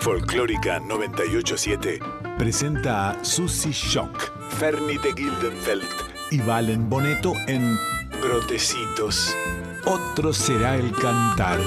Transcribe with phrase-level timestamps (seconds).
[0.00, 1.98] Folclórica 987
[2.38, 5.84] presenta a Susie Shock, Fernie de Gildenfeld
[6.30, 7.76] y Valen Boneto en
[8.22, 9.36] Brotecitos.
[9.84, 11.60] Otro será el cantar.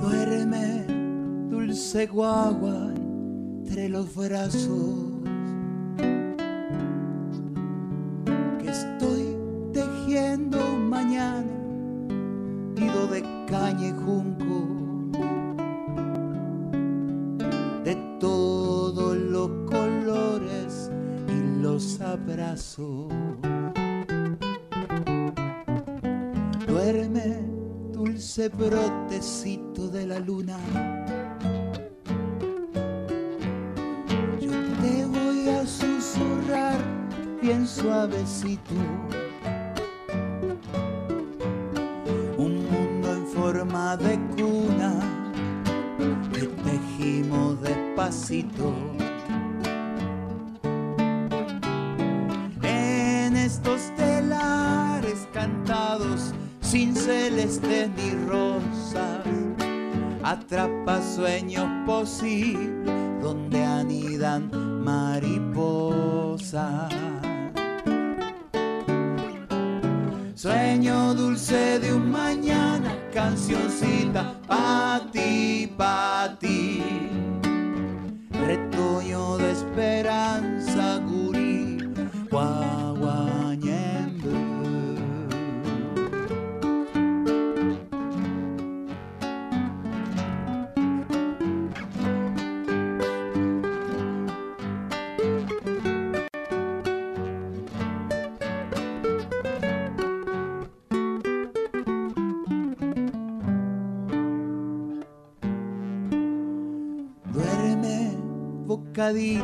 [0.00, 0.86] Duerme,
[1.50, 2.94] dulce guagua,
[3.66, 5.09] entre los brazos.
[109.10, 109.42] nadie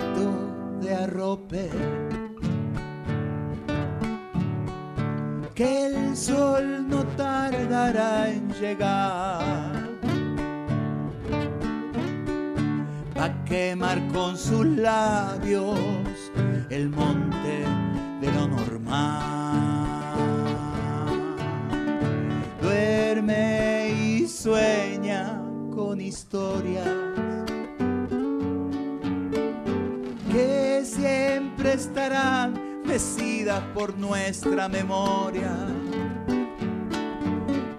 [34.26, 35.54] nuestra memoria,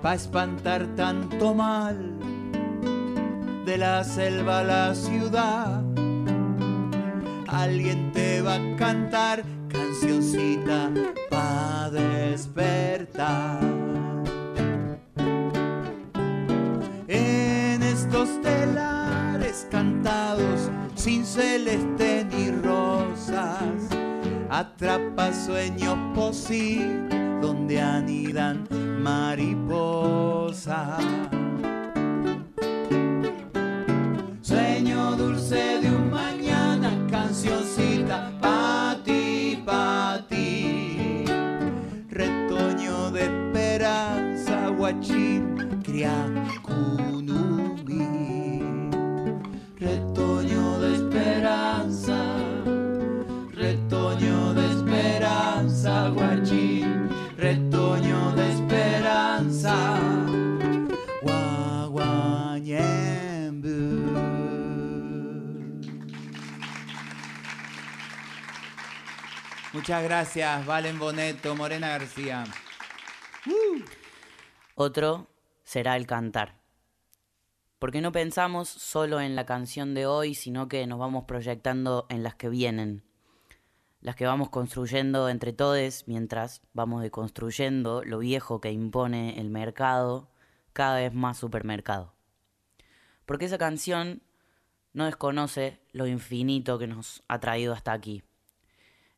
[0.01, 1.97] pa' espantar tanto mal
[3.65, 5.83] de la selva a la ciudad.
[7.47, 10.89] Alguien te va a cantar cancioncita
[11.29, 13.59] pa' despertar.
[17.09, 23.86] En estos telares cantados sin celeste ni rosas,
[24.59, 28.67] atrapa sueños posibles donde anidan
[29.03, 30.97] mariposas.
[34.41, 35.96] Sueño dulce de un
[69.87, 72.43] Muchas gracias, Valen Boneto, Morena García.
[74.75, 75.29] Otro
[75.63, 76.59] será el cantar.
[77.79, 82.21] Porque no pensamos solo en la canción de hoy, sino que nos vamos proyectando en
[82.21, 83.05] las que vienen.
[84.01, 90.29] Las que vamos construyendo entre todos mientras vamos deconstruyendo lo viejo que impone el mercado,
[90.73, 92.13] cada vez más supermercado.
[93.25, 94.21] Porque esa canción
[94.91, 98.26] no desconoce lo infinito que nos ha traído hasta aquí.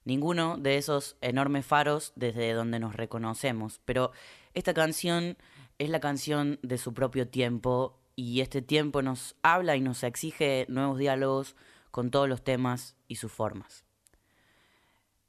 [0.09, 4.11] Ninguno de esos enormes faros desde donde nos reconocemos, pero
[4.55, 5.37] esta canción
[5.77, 10.65] es la canción de su propio tiempo y este tiempo nos habla y nos exige
[10.67, 11.55] nuevos diálogos
[11.91, 13.85] con todos los temas y sus formas.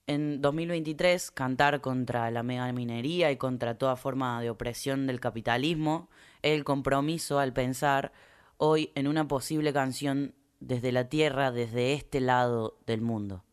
[0.07, 6.09] En 2023, cantar contra la megaminería y contra toda forma de opresión del capitalismo
[6.41, 8.13] es el compromiso al pensar
[8.57, 13.45] hoy en una posible canción desde la tierra, desde este lado del mundo.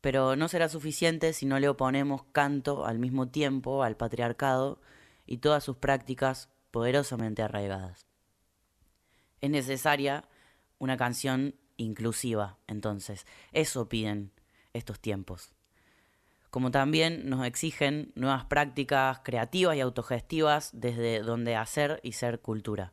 [0.00, 4.80] Pero no será suficiente si no le oponemos canto al mismo tiempo al patriarcado
[5.26, 8.06] y todas sus prácticas poderosamente arraigadas.
[9.40, 10.24] Es necesaria
[10.78, 13.26] una canción inclusiva, entonces.
[13.52, 14.32] Eso piden
[14.72, 15.52] estos tiempos.
[16.50, 22.92] Como también nos exigen nuevas prácticas creativas y autogestivas desde donde hacer y ser cultura.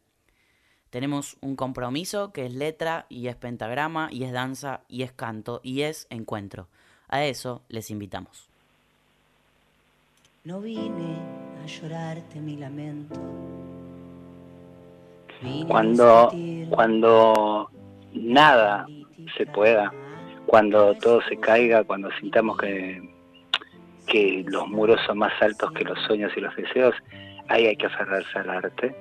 [0.91, 5.61] Tenemos un compromiso que es letra y es pentagrama y es danza y es canto
[5.63, 6.67] y es encuentro.
[7.07, 8.49] A eso les invitamos.
[10.43, 11.15] No vine
[11.63, 13.15] a llorarte mi lamento.
[15.69, 16.29] cuando,
[16.69, 17.71] cuando
[18.13, 18.85] nada
[19.37, 19.93] se pueda,
[20.45, 23.01] cuando todo se caiga, cuando sintamos que,
[24.07, 26.95] que los muros son más altos que los sueños y los deseos,
[27.47, 28.93] ahí hay que aferrarse al arte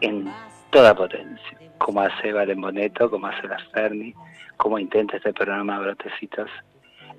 [0.00, 0.28] en
[0.74, 4.12] toda potencia, como hace Valen Boneto, como hace la Ferni,
[4.56, 6.50] como intenta este programa Brotecitos.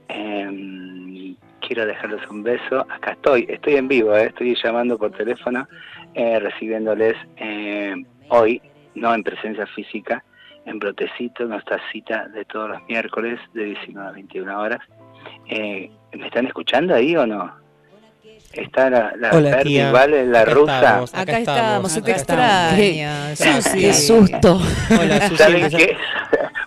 [0.09, 2.81] Em, quiero dejarles un beso.
[2.89, 5.69] Acá estoy, estoy en vivo, eh, estoy llamando por teléfono,
[6.15, 7.95] eh, recibiéndoles eh,
[8.27, 8.61] hoy,
[8.93, 10.21] no en presencia física,
[10.65, 14.81] en Brotecito, nuestra cita de todos los miércoles de 19 a 21 horas.
[15.47, 17.64] Eh, ¿Me están escuchando ahí o no?
[18.53, 19.61] Está la, la Hola,
[19.91, 20.25] ¿vale?
[20.25, 21.03] La rusa.
[21.13, 23.35] acá, estamos, se te extraña.
[23.35, 23.79] Susi.
[23.81, 24.61] Qué susto.
[24.99, 25.37] Hola, Susi.
[25.43, 25.97] ¿Saben qué?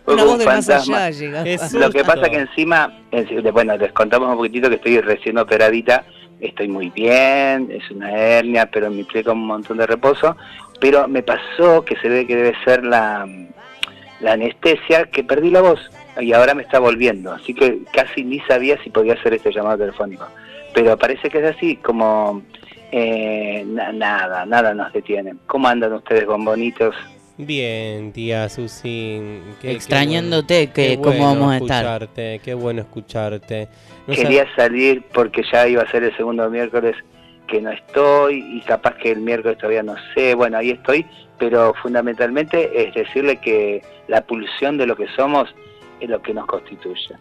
[0.07, 1.05] Una voz de más fantasma.
[1.05, 1.45] allá llega.
[1.73, 6.05] Lo que pasa que encima, en- bueno, les contamos un poquitito que estoy recién operadita,
[6.41, 10.37] estoy muy bien, es una hernia, pero me implica un montón de reposo,
[10.81, 13.27] pero me pasó que se ve que debe ser la,
[14.21, 15.81] la anestesia, que perdí la voz
[16.21, 19.79] y ahora me está volviendo, así que casi ni sabía si podía hacer este llamado
[19.79, 20.27] telefónico,
[20.75, 22.43] pero parece que es así, como
[22.93, 25.35] eh, na- nada, nada nos detiene.
[25.47, 26.95] ¿Cómo andan ustedes, bombonitos?
[27.37, 29.21] Bien, tía Susi.
[29.61, 31.85] qué- qué Extrañándote, bueno- que cómo bueno vamos a estar.
[32.03, 33.69] escucharte, Qué bueno escucharte.
[34.07, 36.97] No Quería salir porque ya iba a ser el segundo miércoles
[37.47, 41.07] que no estoy y capaz que el miércoles todavía no sé, bueno, ahí estoy,
[41.39, 45.55] pero fundamentalmente es decirle que la pulsión de lo que somos
[46.01, 47.15] es lo que nos constituye.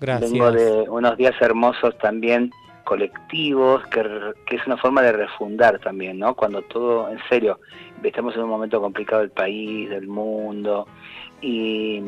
[0.00, 0.30] Gracias.
[0.32, 2.50] Vengo de unos días hermosos también
[2.84, 4.02] colectivos, que,
[4.46, 6.34] que es una forma de refundar también, ¿no?
[6.34, 7.58] Cuando todo, en serio,
[8.02, 10.86] estamos en un momento complicado del país, del mundo,
[11.40, 12.02] y,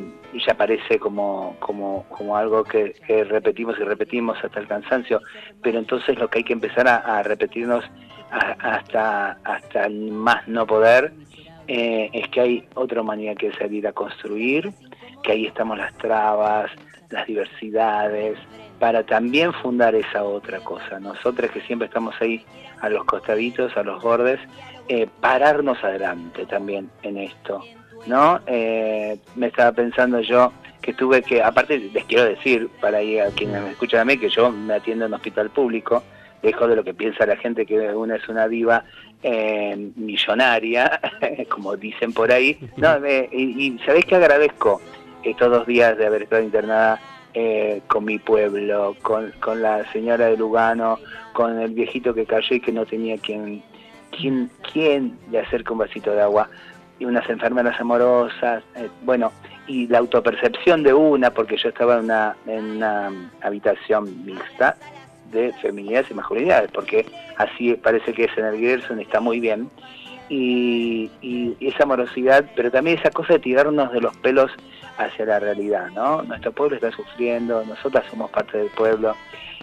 [0.46, 5.20] ya parece como, como, como algo que, que repetimos y repetimos hasta el cansancio,
[5.62, 7.84] pero entonces lo que hay que empezar a, repetirnos
[8.30, 11.12] a- hasta, hasta más no poder,
[11.68, 14.72] eh, es que hay otra humanidad que salir a construir,
[15.22, 16.70] que ahí estamos las trabas,
[17.10, 18.38] las diversidades,
[18.78, 21.00] para también fundar esa otra cosa.
[21.00, 22.44] Nosotros que siempre estamos ahí
[22.80, 24.40] a los costaditos, a los bordes,
[24.88, 27.62] eh, pararnos adelante también en esto,
[28.06, 28.40] ¿no?
[28.46, 30.52] Eh, me estaba pensando yo
[30.82, 34.18] que tuve que, aparte les quiero decir, para ahí a quienes me escuchan a mí,
[34.18, 36.02] que yo me atiendo en hospital público,
[36.42, 38.84] lejos de lo que piensa la gente que una es una diva
[39.22, 41.00] eh, millonaria,
[41.48, 42.58] como dicen por ahí.
[42.76, 44.80] No, eh, y, y ¿sabés qué agradezco
[45.24, 47.00] estos dos días de haber estado internada
[47.38, 50.98] eh, con mi pueblo, con, con la señora de Lugano,
[51.34, 53.62] con el viejito que cayó y que no tenía quien,
[54.10, 56.48] quien, quien le acerque un vasito de agua,
[56.98, 59.32] y unas enfermeras amorosas, eh, bueno,
[59.66, 63.12] y la autopercepción de una, porque yo estaba en una, en una
[63.42, 64.78] habitación mixta
[65.30, 67.04] de feminidades y masculinidades, porque
[67.36, 69.68] así parece que es en el Gerson, está muy bien,
[70.28, 74.50] y, y, esa amorosidad, pero también esa cosa de tirarnos de los pelos
[74.98, 76.22] hacia la realidad, ¿no?
[76.22, 79.14] Nuestro pueblo está sufriendo, nosotras somos parte del pueblo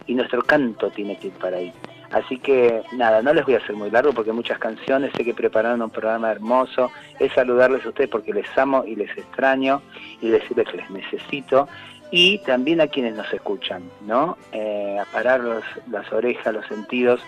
[0.05, 1.73] y nuestro canto tiene que ir para ahí.
[2.11, 5.33] Así que nada, no les voy a hacer muy largo porque muchas canciones, sé que
[5.33, 9.81] prepararon un programa hermoso, es saludarles a ustedes porque les amo y les extraño
[10.21, 11.67] y decirles que les necesito
[12.11, 14.37] y también a quienes nos escuchan, ¿no?
[14.51, 15.41] Eh, a parar
[15.89, 17.19] las orejas, los sentidos,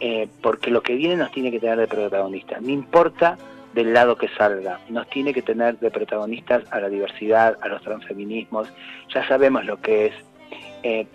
[0.00, 2.62] eh, porque lo que viene nos tiene que tener de protagonistas.
[2.62, 3.36] No importa
[3.74, 7.82] del lado que salga, nos tiene que tener de protagonistas a la diversidad, a los
[7.82, 8.68] transfeminismos.
[9.14, 10.14] Ya sabemos lo que es
[10.82, 11.06] eh,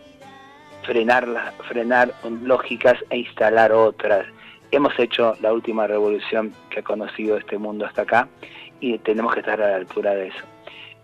[0.84, 1.28] frenar,
[1.68, 2.14] frenar
[2.44, 4.26] lógicas e instalar otras.
[4.72, 8.28] Hemos hecho la última revolución que ha conocido este mundo hasta acá
[8.80, 10.46] y tenemos que estar a la altura de eso.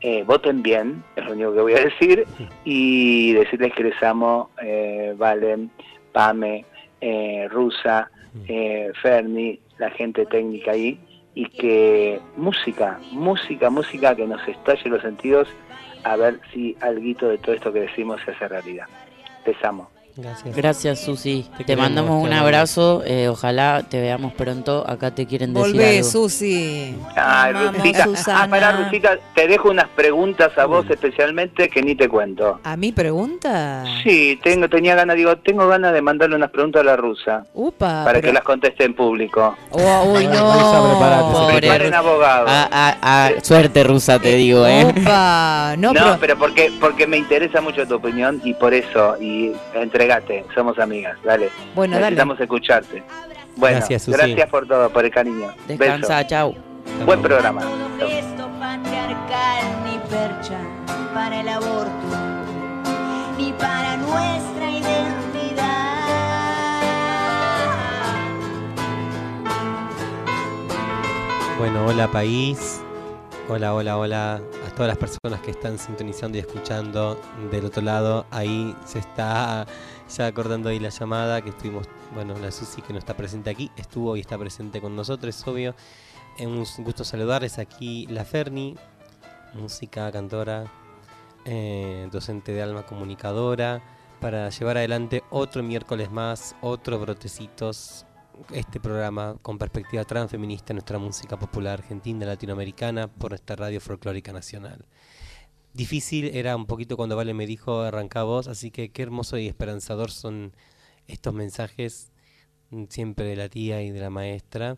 [0.02, 2.26] Eh, voten bien, es lo único que voy a decir,
[2.64, 5.70] y decirles que les amo, eh, Valen,
[6.12, 6.66] Pame,
[7.02, 8.10] eh, Rusa,
[8.48, 11.00] eh, Ferni, la gente técnica ahí,
[11.34, 15.48] y que música, música, música que nos estalle los sentidos,
[16.04, 18.88] a ver si algo de todo esto que decimos se hace realidad.
[19.64, 19.90] Amo.
[20.16, 20.56] Gracias.
[20.56, 21.46] Gracias, Susi.
[21.66, 23.04] Te, mandamos un abrazo.
[23.06, 24.84] Eh, ojalá te veamos pronto.
[24.88, 26.10] Acá te quieren decir Volvé, algo.
[26.10, 26.96] Susi.
[27.16, 28.08] Ay, Rusita.
[28.28, 32.60] Ah, pará, Rusita, te dejo unas preguntas a vos especialmente que ni te cuento.
[32.64, 33.86] ¿A mí pregunta?
[34.04, 37.46] Sí, tengo, tenía ganas, digo, tengo ganas de mandarle unas preguntas a la rusa.
[37.54, 38.04] Upa.
[38.04, 39.56] Para que las conteste en público.
[39.72, 41.48] Oh, uy, no.
[41.56, 42.48] Preparen abogado.
[42.48, 44.86] A, a, a, suerte, rusa, te digo, ¿eh?
[44.86, 45.76] Upa.
[45.78, 46.18] No, no pero...
[46.20, 49.54] pero porque, porque me interesa mucho tu opinión y por eso, y
[50.06, 51.50] entregate, somos amigas, dale.
[51.76, 52.46] Bueno, Necesitamos dale.
[52.46, 53.04] escucharte.
[53.56, 55.54] Bueno, Gracias, gracias, por todo, por el cariño.
[55.68, 56.30] Descansa, Beso.
[56.30, 56.56] chau.
[57.06, 57.62] Buen programa.
[58.00, 60.58] Esto patriarcal ni percha
[61.14, 61.92] para el aborto,
[63.38, 65.68] ni para nuestra identidad.
[71.60, 72.82] Bueno, hola país.
[73.54, 77.20] Hola, hola, hola a todas las personas que están sintonizando y escuchando
[77.52, 78.26] del otro lado.
[78.32, 79.68] Ahí se está
[80.10, 83.70] ya acordando ahí la llamada que estuvimos, bueno, la Susi que no está presente aquí,
[83.76, 85.76] estuvo y está presente con nosotros, es obvio.
[86.38, 88.78] Es un gusto saludarles aquí la Ferni,
[89.54, 90.72] música, cantora,
[91.44, 93.82] eh, docente de alma comunicadora,
[94.22, 98.06] para llevar adelante otro miércoles más, otro brotecitos,
[98.54, 104.34] este programa con perspectiva transfeminista en nuestra música popular argentina, latinoamericana, por nuestra radio folclórica
[104.34, 104.86] nacional.
[105.74, 109.48] Difícil era un poquito cuando Vale me dijo arranca vos, así que qué hermoso y
[109.48, 110.54] esperanzador son
[111.08, 112.12] estos mensajes
[112.72, 114.78] mm, siempre de la tía y de la maestra,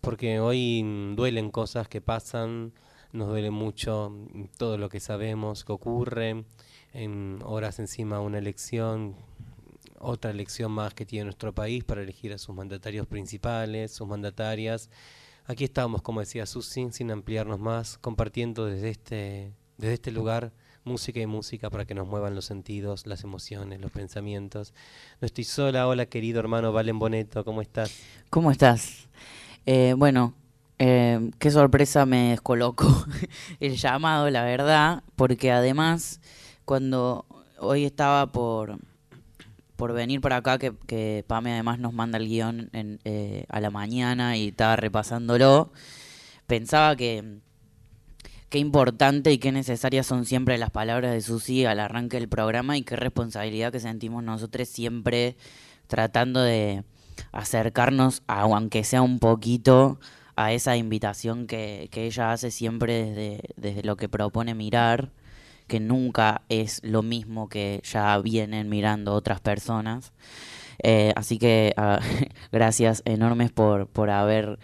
[0.00, 2.74] porque hoy mm, duelen cosas que pasan,
[3.12, 6.44] nos duele mucho mm, todo lo que sabemos que ocurre,
[6.92, 9.16] en horas encima una elección,
[10.04, 14.90] otra elección más que tiene nuestro país para elegir a sus mandatarios principales, sus mandatarias.
[15.46, 20.52] Aquí estamos, como decía Susi, sin ampliarnos más, compartiendo desde este, desde este lugar
[20.84, 24.74] música y música para que nos muevan los sentidos, las emociones, los pensamientos.
[25.20, 27.98] No estoy sola, hola querido hermano Valen Boneto, ¿cómo estás?
[28.30, 29.08] ¿Cómo estás?
[29.64, 30.34] Eh, bueno,
[30.78, 33.06] eh, qué sorpresa me descolocó
[33.60, 36.20] el llamado, la verdad, porque además
[36.64, 37.24] cuando
[37.58, 38.78] hoy estaba por,
[39.76, 43.60] por venir para acá, que, que Pame además nos manda el guion en, eh, a
[43.60, 45.72] la mañana y estaba repasándolo,
[46.46, 47.38] pensaba que
[48.50, 52.76] qué importante y qué necesarias son siempre las palabras de Susi al arranque del programa
[52.76, 55.36] y qué responsabilidad que sentimos nosotros siempre
[55.88, 56.84] tratando de
[57.32, 59.98] acercarnos, a, aunque sea un poquito,
[60.36, 65.10] a esa invitación que, que ella hace siempre desde, desde lo que propone mirar,
[65.66, 70.12] que nunca es lo mismo que ya vienen mirando otras personas.
[70.82, 72.00] Eh, así que ah,
[72.52, 74.58] gracias enormes por, por haber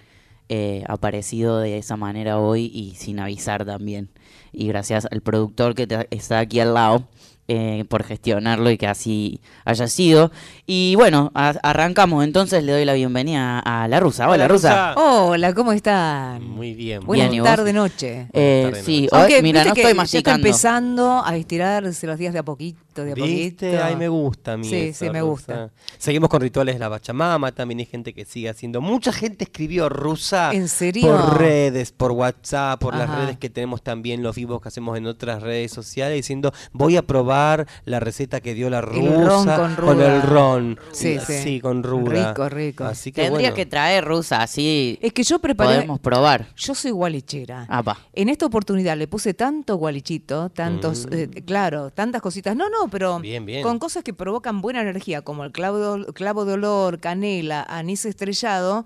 [0.48, 4.10] eh, aparecido de esa manera hoy y sin avisar también.
[4.52, 7.06] Y gracias al productor que está aquí al lado
[7.52, 10.30] eh, por gestionarlo y que así haya sido.
[10.66, 12.22] Y bueno, a- arrancamos.
[12.22, 14.28] Entonces le doy la bienvenida a la rusa.
[14.28, 14.94] Hola, rusa.
[14.96, 16.44] Hola, ¿cómo están?
[16.48, 17.04] Muy bien.
[17.04, 18.28] Buenas Bien, tarde, noche.
[18.32, 20.46] Eh, Tarde, sí, hoy- mira, no estoy ya está masticando.
[20.46, 23.66] empezando a estirarse los días de a poquito, de a ¿Viste?
[23.70, 23.84] poquito.
[23.84, 25.30] Ay, me gusta mí Sí, eso, sí, me Rusa.
[25.30, 25.70] gusta.
[25.98, 28.80] Seguimos con rituales de la Pachamama, también hay gente que sigue haciendo.
[28.80, 31.02] Mucha gente escribió rusa ¿En serio?
[31.08, 35.06] por redes, por WhatsApp, por las redes que tenemos también, los vivos que hacemos en
[35.06, 37.39] otras redes sociales, diciendo voy a probar
[37.84, 40.78] la receta que dio la rusa con el ron.
[40.92, 41.60] Sí, sí.
[41.60, 42.30] con ruda.
[42.30, 42.84] Rico, rico.
[42.84, 43.56] Así que Tendría bueno.
[43.56, 45.74] que traer rusa, así Es que yo preparé.
[45.76, 46.46] podemos probar.
[46.56, 47.66] Yo soy gualichera.
[47.68, 47.98] Ah, va.
[48.12, 51.12] En esta oportunidad le puse tanto gualichito, tantos, Mm.
[51.14, 52.54] eh, claro, tantas cositas.
[52.56, 53.62] No, no, pero Bien, bien.
[53.62, 58.84] con cosas que provocan buena energía, como el clavo clavo de olor, canela, anís estrellado.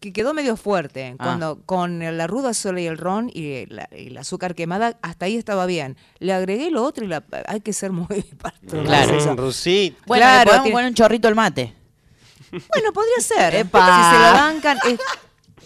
[0.00, 1.14] Que quedó medio fuerte.
[1.18, 1.24] Ah.
[1.24, 5.26] Cuando con la ruda sola y el ron y, la- y el azúcar quemada, hasta
[5.26, 5.96] ahí estaba bien.
[6.18, 8.06] Le agregué lo otro y la, hay que ser muy
[8.42, 8.86] pastoral.
[8.86, 9.34] Claro.
[9.34, 9.96] Mm, Rusito.
[10.06, 11.74] Bueno, Claro, le podemos tiene- poner un chorrito al mate.
[12.50, 13.54] Bueno, podría ser.
[13.54, 13.86] Epa.
[14.10, 15.00] Si se lo bancan, es-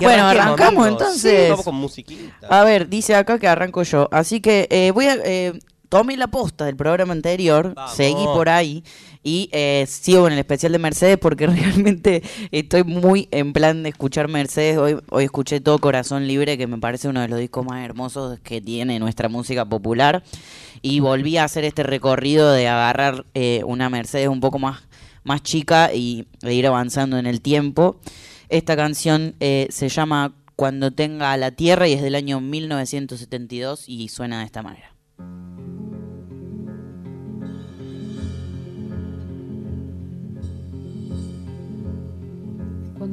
[0.00, 0.88] Bueno, arrancamos, amigos.
[0.88, 1.44] entonces.
[1.44, 2.46] Sí, vamos con musiquita.
[2.48, 4.08] A ver, dice acá que arranco yo.
[4.12, 5.16] Así que eh, voy a.
[5.24, 5.58] Eh,
[5.88, 7.94] tomé la posta del programa anterior, Vamos.
[7.94, 8.84] seguí por ahí
[9.22, 13.90] y eh, sigo en el especial de Mercedes porque realmente estoy muy en plan de
[13.90, 14.78] escuchar Mercedes.
[14.78, 18.38] Hoy, hoy escuché todo Corazón Libre, que me parece uno de los discos más hermosos
[18.40, 20.22] que tiene nuestra música popular.
[20.80, 24.82] Y volví a hacer este recorrido de agarrar eh, una Mercedes un poco más,
[25.24, 28.00] más chica y, e ir avanzando en el tiempo.
[28.48, 34.08] Esta canción eh, se llama Cuando tenga la tierra y es del año 1972 y
[34.08, 34.94] suena de esta manera.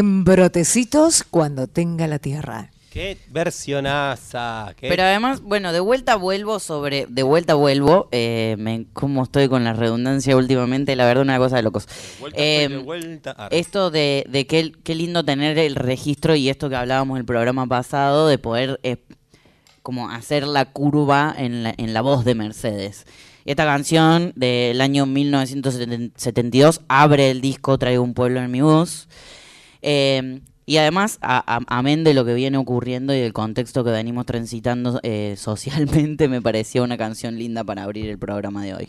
[0.00, 2.70] En brotecitos cuando tenga la tierra.
[2.90, 4.72] Qué versionaza.
[4.78, 7.04] qué- Pero además, bueno, de vuelta vuelvo sobre.
[7.06, 8.08] De vuelta vuelvo.
[8.10, 10.96] Eh, me, ¿Cómo estoy con la redundancia últimamente?
[10.96, 11.86] La verdad, una cosa de locos.
[12.18, 13.34] Vuelta, Eh, de vuelta.
[13.36, 17.20] Ah, Esto de, de qué, qué lindo tener el registro y esto que hablábamos en
[17.20, 18.96] el programa pasado, de poder eh,
[19.82, 23.04] como hacer la curva en la, en la voz de Mercedes.
[23.44, 29.06] Esta canción del año 1972 abre el disco Traigo un pueblo en mi voz.
[29.82, 35.00] Eh, y además, amén de lo que viene ocurriendo y del contexto que venimos transitando
[35.02, 38.88] eh, socialmente, me parecía una canción linda para abrir el programa de hoy.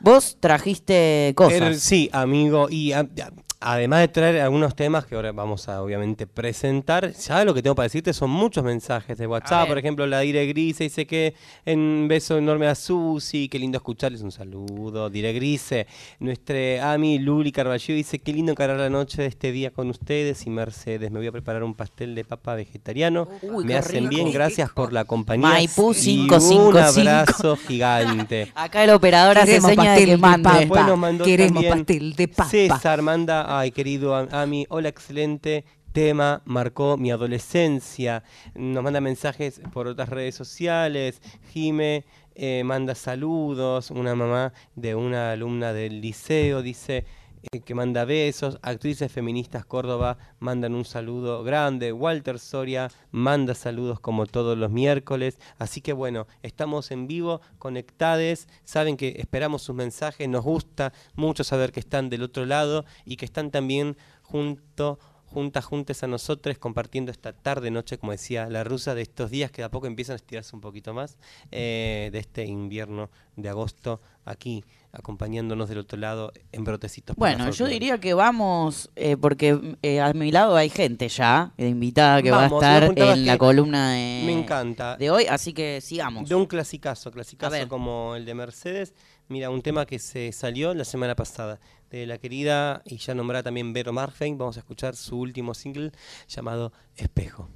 [0.00, 1.60] Vos trajiste cosas.
[1.60, 2.68] Er, sí, amigo.
[2.68, 3.32] Y a- a-
[3.64, 7.74] además de traer algunos temas que ahora vamos a obviamente presentar, ya lo que tengo
[7.74, 9.66] para decirte son muchos mensajes de WhatsApp.
[9.66, 11.34] Por ejemplo, la Dire Grise dice que
[11.66, 15.08] un beso enorme a Susi, qué lindo escucharles, un saludo.
[15.08, 15.86] Dire Grise.
[16.20, 20.46] Nuestra Ami Luli Carballo dice qué lindo encarar la noche de este día con ustedes
[20.46, 21.10] y Mercedes.
[21.10, 23.28] Me voy a preparar un pastel de papa vegetariano.
[23.42, 24.10] Uy, Me hacen rico.
[24.10, 25.48] bien, gracias por la compañía.
[25.48, 26.68] Maipú y 555.
[26.68, 28.52] Un abrazo gigante.
[28.54, 30.58] Acá el operador hace Queremos seña de pastel que papa.
[30.58, 32.50] Después nos mandó Queremos también pastel de papa.
[32.50, 38.24] César manda, ay querido Ami, hola excelente tema, marcó mi adolescencia.
[38.54, 41.20] Nos manda mensajes por otras redes sociales.
[41.52, 43.90] Jime eh, manda saludos.
[43.90, 47.04] Una mamá de una alumna del liceo dice
[47.52, 48.58] eh, que manda besos.
[48.62, 51.92] Actrices feministas Córdoba mandan un saludo grande.
[51.92, 55.38] Walter Soria manda saludos como todos los miércoles.
[55.58, 58.48] Así que bueno, estamos en vivo, conectades.
[58.64, 60.28] Saben que esperamos sus mensajes.
[60.28, 64.98] Nos gusta mucho saber que están del otro lado y que están también junto
[65.34, 69.50] juntas, juntes a nosotros, compartiendo esta tarde, noche, como decía la rusa, de estos días
[69.50, 71.18] que de a poco empiezan a estirarse un poquito más,
[71.50, 77.16] eh, de este invierno de agosto, aquí, acompañándonos del otro lado en brotecitos.
[77.16, 82.22] Bueno, yo diría que vamos, eh, porque eh, a mi lado hay gente ya, invitada
[82.22, 84.96] que Vamos, va a estar en la columna de, Me encanta.
[84.96, 86.28] de hoy, así que sigamos.
[86.28, 88.94] De un clasicazo, clasicazo como el de Mercedes.
[89.28, 91.58] Mira, un tema que se salió la semana pasada
[91.90, 94.36] de la querida y ya nombrada también Vero Marfein.
[94.36, 95.92] Vamos a escuchar su último single
[96.28, 97.48] llamado Espejo.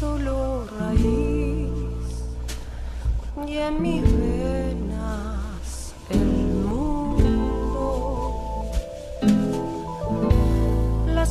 [0.00, 1.68] Solo raíz
[3.46, 4.89] y en mis venas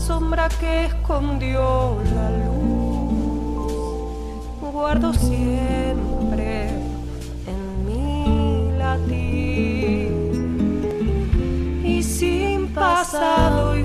[0.10, 3.62] sombra que escondió la luz,
[4.60, 6.70] guardo siempre
[7.46, 10.10] en mi latir
[11.86, 13.78] y sin pasado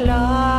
[0.00, 0.49] ser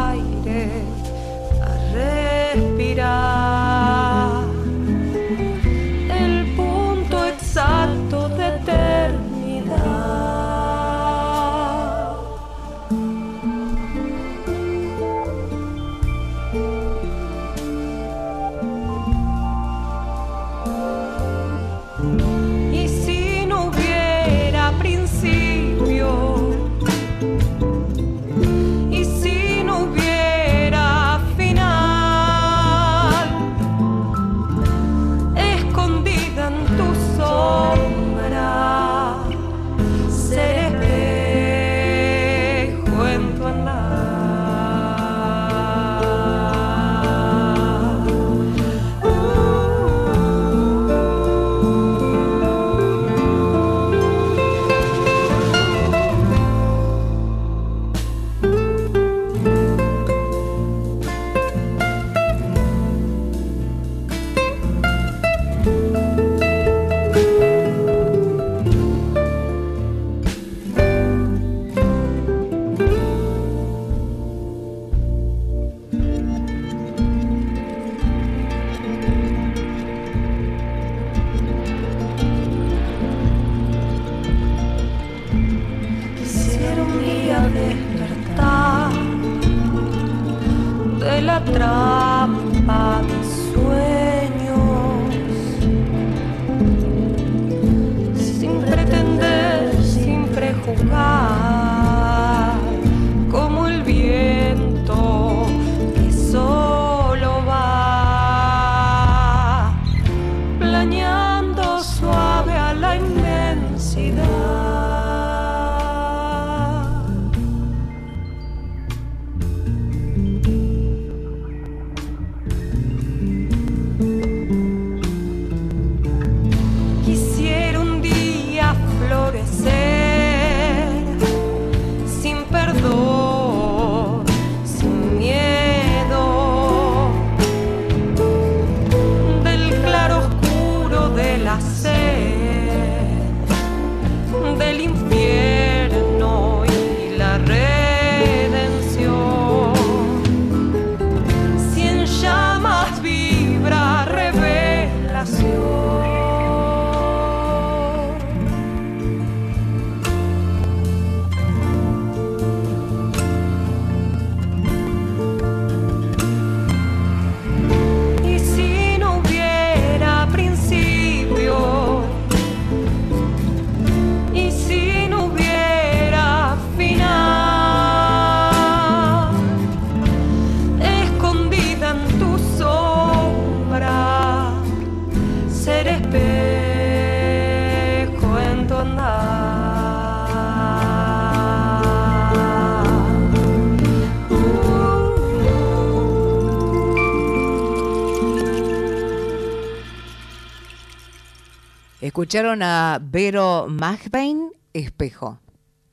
[202.11, 205.39] Escucharon a Vero Magbain, Espejo.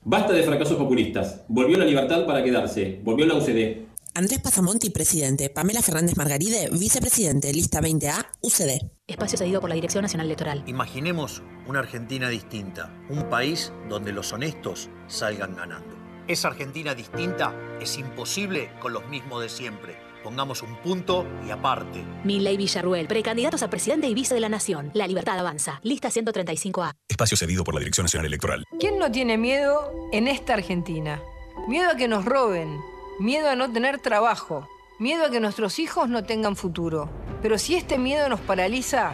[0.02, 1.44] Basta de fracasos populistas.
[1.46, 3.00] Volvió la libertad para quedarse.
[3.04, 3.86] Volvió la UCD.
[4.14, 5.48] Andrés Pasamonti, presidente.
[5.48, 7.52] Pamela Fernández Margaride, vicepresidente.
[7.52, 8.90] Lista 20A, UCD.
[9.06, 10.64] Espacio cedido por la Dirección Nacional Electoral.
[10.66, 15.96] Imaginemos una Argentina distinta, un país donde los honestos salgan ganando.
[16.26, 20.07] Esa Argentina distinta es imposible con los mismos de siempre.
[20.22, 22.04] Pongamos un punto y aparte.
[22.24, 24.90] Milley Villarruel, precandidatos a presidente y vice de la Nación.
[24.94, 25.80] La libertad avanza.
[25.82, 26.92] Lista 135A.
[27.08, 28.64] Espacio cedido por la Dirección Nacional Electoral.
[28.78, 31.20] ¿Quién no tiene miedo en esta Argentina?
[31.68, 32.80] Miedo a que nos roben,
[33.18, 37.10] miedo a no tener trabajo, miedo a que nuestros hijos no tengan futuro.
[37.42, 39.12] Pero si este miedo nos paraliza,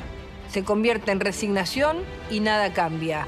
[0.49, 1.99] se convierte en resignación
[2.31, 3.27] y nada cambia.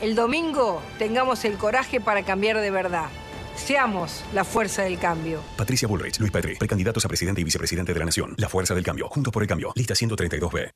[0.00, 3.08] El domingo tengamos el coraje para cambiar de verdad.
[3.56, 5.40] Seamos la fuerza del cambio.
[5.56, 8.34] Patricia Bullrich, Luis Petri, precandidatos a presidente y vicepresidente de la Nación.
[8.38, 9.08] La Fuerza del Cambio.
[9.08, 9.72] Juntos por el Cambio.
[9.74, 10.70] Lista 132B.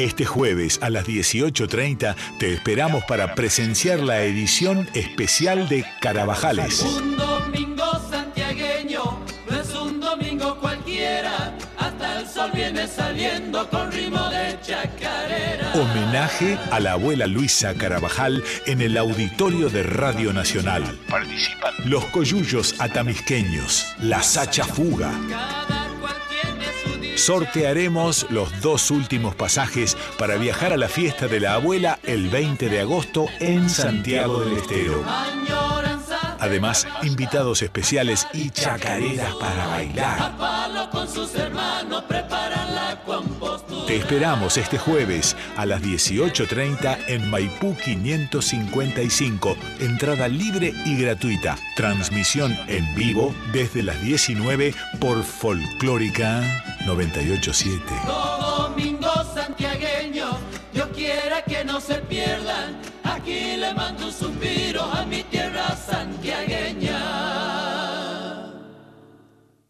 [0.00, 6.82] Este jueves a las 18.30 te esperamos para presenciar la edición especial de Carabajales.
[6.82, 7.16] Un
[12.72, 15.72] viene saliendo con ritmo de chacarera.
[15.74, 20.84] Homenaje a la abuela Luisa Carabajal en el auditorio de Radio Nacional.
[21.08, 25.10] Participan los coyullos atamisqueños, la Sacha Fuga.
[27.16, 32.68] Sortearemos los dos últimos pasajes para viajar a la fiesta de la abuela el 20
[32.68, 35.04] de agosto en Santiago del Estero.
[36.40, 40.32] Además, invitados especiales y chacareras para bailar.
[43.86, 49.56] Te esperamos este jueves a las 18.30 en Maipú 555.
[49.80, 51.58] Entrada libre y gratuita.
[51.76, 56.42] Transmisión en vivo desde las 19 por Folclórica
[56.86, 57.82] 987.
[58.06, 60.38] Domingo santiagueño,
[60.72, 62.89] Dios quiera que no se pierdan.
[63.20, 66.96] Aquí le mando un suspiro a mi tierra santiagueña.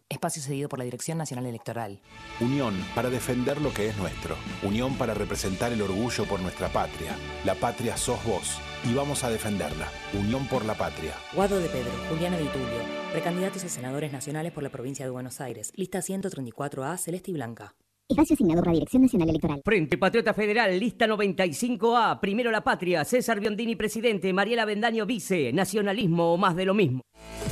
[0.07, 1.99] Espacio cedido por la Dirección Nacional Electoral.
[2.39, 4.37] Unión para defender lo que es nuestro.
[4.63, 7.13] Unión para representar el orgullo por nuestra patria.
[7.43, 8.57] La patria sos vos
[8.89, 9.89] y vamos a defenderla.
[10.13, 11.13] Unión por la patria.
[11.33, 15.41] Guado de Pedro, Juliana Di Tulio, precandidatos a senadores nacionales por la provincia de Buenos
[15.41, 15.73] Aires.
[15.75, 17.75] Lista 134A, celeste y blanca.
[18.11, 19.61] Espacio asignado por la Dirección Nacional Electoral.
[19.63, 26.33] Frente Patriota Federal, lista 95A, Primero la Patria, César Biondini presidente, Mariela Bendaño vice, Nacionalismo
[26.33, 27.01] o más de lo mismo.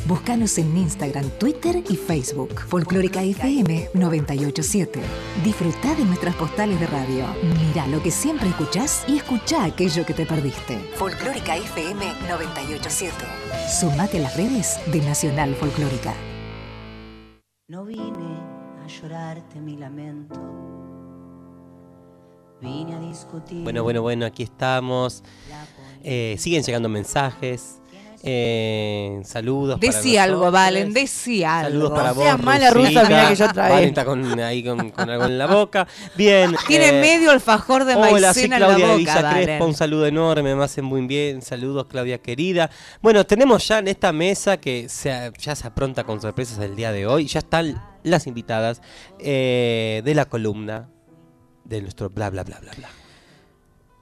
[0.06, 2.60] Búscanos en Instagram, Twitter y Facebook.
[2.68, 5.00] Folclórica FM 987.
[5.44, 7.26] Disfruta de nuestras postales de radio.
[7.68, 10.78] Mira lo que siempre escuchás y escucha aquello que te perdiste.
[10.96, 13.14] Folclórica FM 987.
[13.80, 16.14] Sumate a las redes de Nacional Folclórica.
[17.68, 18.49] No vine
[18.90, 20.40] llorarte mi lamento.
[22.62, 23.64] Vine a discutir.
[23.64, 25.24] Bueno, bueno, bueno, aquí estamos.
[26.04, 27.79] Eh, siguen llegando mensajes.
[28.22, 30.52] Eh, saludos para Decí algo.
[30.52, 31.70] Valen, decí algo.
[31.70, 33.72] Saludos para vos, Seas mala rusa, mirá que yo trae.
[33.72, 35.88] Valen está con, ahí con, con algo en la boca.
[36.18, 36.56] Bien.
[36.68, 39.44] Tiene eh, medio alfajor de Hola, soy maicena en la Claudia de boca, Villa Valen.
[39.44, 42.70] Crespo, un saludo enorme, me hacen muy bien, saludos Claudia querida.
[43.02, 46.92] Bueno, tenemos ya en esta mesa que se, ya se apronta con sorpresas el día
[46.92, 48.82] de hoy, ya están las invitadas
[49.20, 50.90] eh, de la columna
[51.64, 52.90] de nuestro bla bla bla bla bla.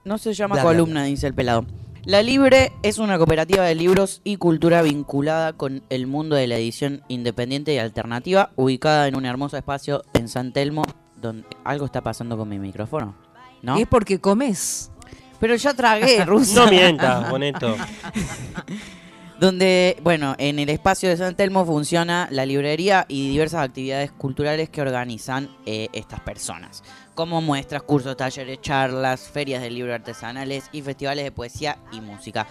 [0.04, 1.66] No se llama Bla, bla, columna, dice el pelado.
[2.08, 6.56] La Libre es una cooperativa de libros y cultura vinculada con el mundo de la
[6.56, 10.84] edición independiente y alternativa, ubicada en un hermoso espacio en San Telmo,
[11.20, 13.14] donde algo está pasando con mi micrófono.
[13.60, 13.76] ¿No?
[13.76, 14.90] Es porque comes.
[15.38, 16.64] Pero ya tragué, rusa.
[16.64, 17.76] No mientas, boneto.
[19.38, 24.68] Donde, bueno, en el espacio de San Telmo funciona la librería y diversas actividades culturales
[24.68, 26.82] que organizan eh, estas personas,
[27.18, 32.46] como muestras, cursos, talleres, charlas, ferias de libros artesanales y festivales de poesía y música.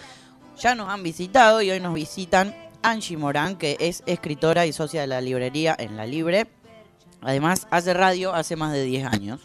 [0.58, 5.00] Ya nos han visitado y hoy nos visitan Angie Morán, que es escritora y socia
[5.00, 6.48] de la librería en La Libre.
[7.22, 9.40] Además, hace radio hace más de 10 años.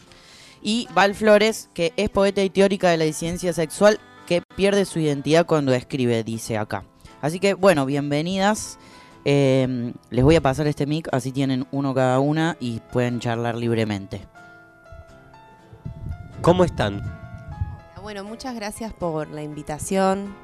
[0.60, 4.98] Y Val Flores, que es poeta y teórica de la disidencia sexual, que pierde su
[4.98, 6.84] identidad cuando escribe, dice acá.
[7.22, 8.78] Así que, bueno, bienvenidas.
[9.24, 13.54] Eh, les voy a pasar este mic, así tienen uno cada una y pueden charlar
[13.54, 14.33] libremente.
[16.44, 17.02] ¿Cómo están?
[18.02, 20.36] Bueno, muchas gracias por la invitación.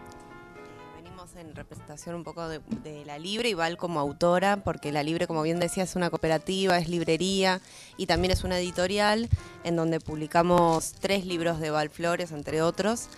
[0.97, 5.03] Venimos en representación un poco de, de La Libre y Val como autora, porque La
[5.03, 7.61] Libre, como bien decía, es una cooperativa, es librería
[7.99, 9.29] y también es una editorial
[9.63, 13.09] en donde publicamos tres libros de Val Flores, entre otros.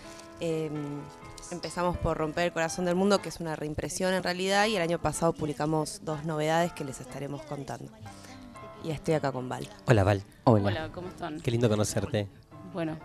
[0.41, 0.69] Eh,
[1.51, 4.81] empezamos por Romper el Corazón del Mundo, que es una reimpresión en realidad, y el
[4.81, 7.89] año pasado publicamos dos novedades que les estaremos contando.
[8.83, 9.69] Y estoy acá con Val.
[9.85, 10.23] Hola Val.
[10.43, 11.39] Hola, ¿cómo están?
[11.39, 12.27] Qué lindo conocerte.
[12.73, 12.97] Bueno,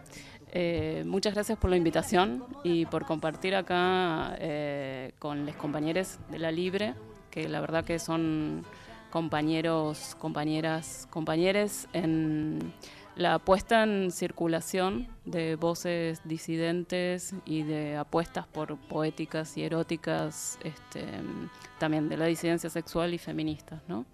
[0.53, 6.39] eh, muchas gracias por la invitación y por compartir acá eh, con los compañeros de
[6.39, 6.95] la Libre,
[7.31, 8.65] que la verdad que son
[9.11, 12.73] compañeros, compañeras, compañeros en
[13.15, 21.05] la puesta en circulación de voces disidentes y de apuestas por poéticas y eróticas, este,
[21.79, 24.07] también de la disidencia sexual y feministas, ¿no?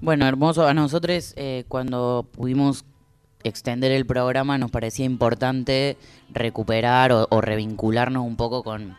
[0.00, 0.66] Bueno, hermoso.
[0.66, 2.84] A nosotros, eh, cuando pudimos
[3.44, 5.96] extender el programa, nos parecía importante
[6.30, 8.96] recuperar o, o revincularnos un poco con,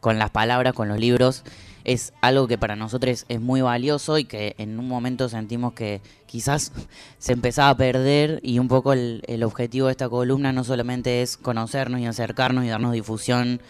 [0.00, 1.42] con las palabras, con los libros.
[1.84, 6.00] Es algo que para nosotros es muy valioso y que en un momento sentimos que
[6.26, 6.72] quizás
[7.18, 11.22] se empezaba a perder y un poco el, el objetivo de esta columna no solamente
[11.22, 13.60] es conocernos y acercarnos y darnos difusión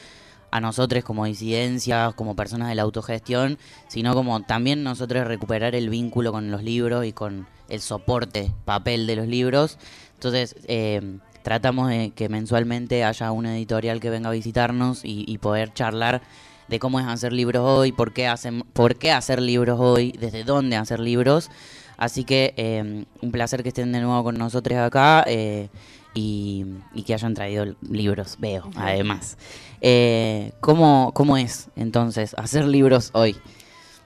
[0.50, 5.90] a nosotros como disidencias, como personas de la autogestión, sino como también nosotros recuperar el
[5.90, 9.78] vínculo con los libros y con el soporte, papel de los libros.
[10.16, 15.38] Entonces, eh, tratamos de que mensualmente haya una editorial que venga a visitarnos y, y
[15.38, 16.22] poder charlar
[16.68, 20.44] de cómo es hacer libros hoy, por qué, hacen, por qué hacer libros hoy, desde
[20.44, 21.50] dónde hacer libros.
[21.96, 25.68] Así que eh, un placer que estén de nuevo con nosotros acá eh,
[26.14, 29.38] y, y que hayan traído libros, veo, además.
[29.80, 33.36] Eh, ¿cómo, ¿Cómo es entonces hacer libros hoy?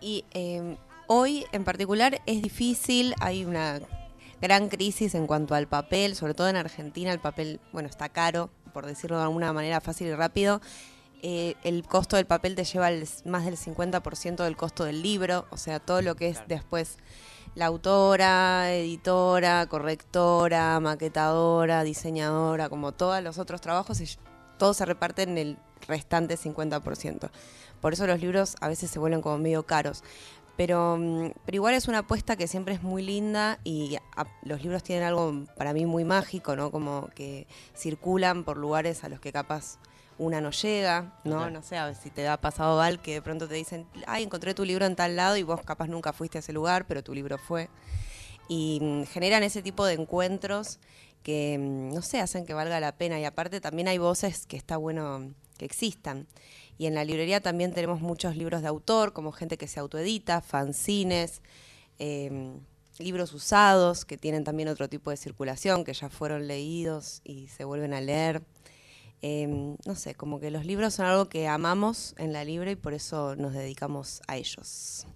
[0.01, 3.81] Y eh, hoy en particular es difícil, hay una
[4.41, 8.51] gran crisis en cuanto al papel, sobre todo en Argentina el papel, bueno, está caro,
[8.73, 10.61] por decirlo de alguna manera fácil y rápido.
[11.23, 15.47] Eh, el costo del papel te lleva el- más del 50% del costo del libro,
[15.51, 16.97] o sea, todo lo que es después
[17.57, 24.17] la autora, editora, correctora, maquetadora, diseñadora, como todos los otros trabajos, se-
[24.57, 27.31] todos se reparten el restante 50%.
[27.81, 30.05] Por eso los libros a veces se vuelven como medio caros.
[30.61, 34.63] Pero, mm, pero igual es una apuesta que siempre es muy linda y a- los
[34.63, 36.71] libros tienen algo para mí muy mágico, ¿no?
[36.71, 39.79] Como que circulan por lugares a los que capaz
[40.19, 41.49] una no llega, ¿no?
[41.51, 44.23] No sé, a ver si te ha pasado, Val, que de pronto te dicen, ay,
[44.25, 47.03] encontré tu libro en tal lado y vos capaz nunca fuiste a ese lugar, pero
[47.03, 47.71] tu libro fue.
[48.47, 50.79] Y mm, generan ese tipo de encuentros
[51.23, 53.19] que, mm, no sé, hacen que valga la pena.
[53.19, 56.27] Y aparte también hay voces que está bueno que existan.
[56.81, 60.41] Y en la librería también tenemos muchos libros de autor, como gente que se autoedita,
[60.41, 61.43] fanzines,
[61.99, 62.55] eh,
[62.99, 67.65] libros usados que tienen también otro tipo de circulación, que ya fueron leídos y se
[67.65, 68.41] vuelven a leer.
[69.21, 72.77] Eh, no sé, como que los libros son algo que amamos en la libre y
[72.77, 75.07] por eso nos dedicamos a ellos.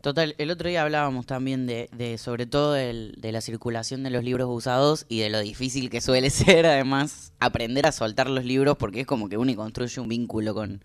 [0.00, 4.48] Total, el otro día hablábamos también de, sobre todo de la circulación de los libros
[4.50, 9.02] usados y de lo difícil que suele ser además aprender a soltar los libros porque
[9.02, 10.82] es como que uno construye un vínculo con,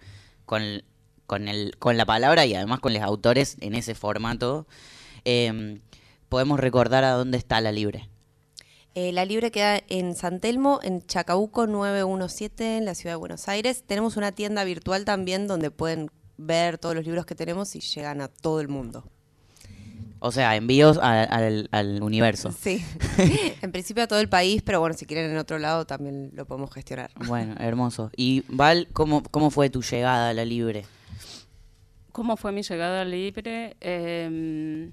[0.48, 0.82] con,
[1.28, 4.66] con, el, con la palabra y además con los autores en ese formato.
[5.26, 5.82] Em,
[6.30, 8.10] podemos recordar a dónde está la libre.
[8.96, 13.48] Eh, la Libre queda en San Telmo, en Chacabuco 917, en la ciudad de Buenos
[13.48, 13.84] Aires.
[13.86, 18.22] Tenemos una tienda virtual también donde pueden ver todos los libros que tenemos y llegan
[18.22, 19.04] a todo el mundo.
[20.20, 22.52] O sea, envíos a- al, al universo.
[22.52, 22.84] Sí,
[23.62, 26.46] en principio a todo el país, pero bueno, si quieren en otro lado también lo
[26.46, 27.12] podemos gestionar.
[27.28, 28.12] Bueno, hermoso.
[28.16, 30.86] Y Val, ¿cómo, cómo fue tu llegada a la libre?
[32.12, 33.76] ¿Cómo fue mi llegada al libre?
[33.80, 34.92] Em,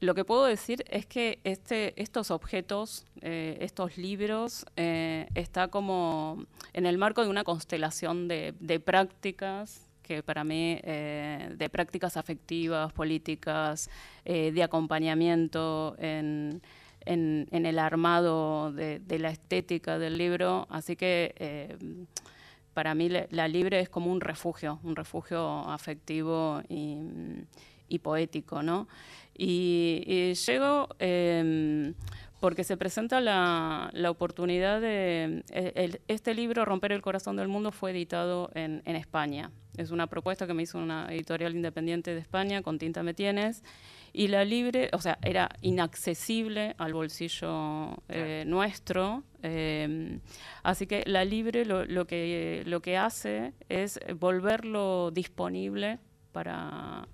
[0.00, 6.44] lo que puedo decir es que este, estos objetos, eh, estos libros, eh, está como
[6.72, 12.16] en el marco de una constelación de, de prácticas que para mí, eh, de prácticas
[12.16, 13.90] afectivas, políticas,
[14.24, 16.62] eh, de acompañamiento en,
[17.04, 20.66] el armado de, la estética del libro.
[20.70, 21.76] Así que eh,
[22.72, 28.88] para mí la, libre es como un refugio, un refugio afectivo y, poético, ¿no?
[29.36, 30.88] Y, llego
[32.40, 35.42] porque se presenta la, la oportunidad de...
[35.52, 39.50] el- el- este libro, Romper el Corazón del Mundo, fue editado en, en España.
[39.76, 43.62] Es una propuesta que me hizo una editorial independiente de España, con Tinta Me Tienes,
[44.12, 49.22] y la libre, o sea, era inaccesible al bolsillo eh, nuestro.
[49.42, 50.18] eh,
[50.62, 55.98] así que la libre lo, lo que, lo que hace es volverlo disponible
[56.32, 57.08] para,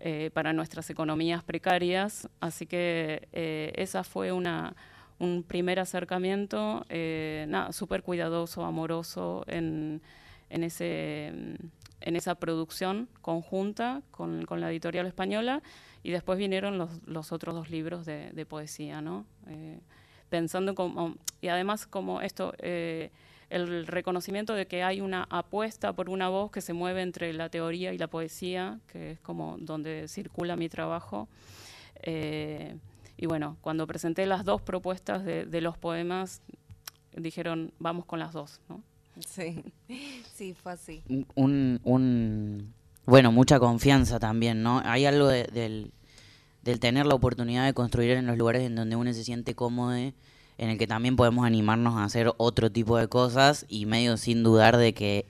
[0.00, 2.28] eh, para nuestras economías precarias.
[2.40, 4.74] Así que eh, esa fue una,
[5.18, 10.02] un primer acercamiento, eh, nada, súper cuidadoso, amoroso en,
[10.50, 11.26] en, ese,
[12.00, 15.62] en esa producción conjunta con, con la editorial española.
[16.02, 19.26] Y después vinieron los, los otros dos libros de, de poesía, ¿no?
[19.48, 19.80] Eh,
[20.28, 23.10] pensando como, y además como esto, eh,
[23.50, 27.48] el reconocimiento de que hay una apuesta por una voz que se mueve entre la
[27.48, 31.28] teoría y la poesía, que es como donde circula mi trabajo.
[32.02, 32.76] Eh,
[33.16, 36.42] y bueno, cuando presenté las dos propuestas de, de los poemas,
[37.16, 38.82] dijeron, vamos con las dos, ¿no?
[39.26, 39.62] Sí,
[40.34, 41.02] sí, fue así.
[41.34, 42.74] Un, un-
[43.06, 44.82] bueno, mucha confianza también, ¿no?
[44.84, 45.92] Hay algo de- del,
[46.62, 49.96] del tener la oportunidad de construir en los lugares en donde uno se siente cómodo,
[50.58, 54.42] en el que también podemos animarnos a hacer otro tipo de cosas y medio sin
[54.42, 55.26] dudar de que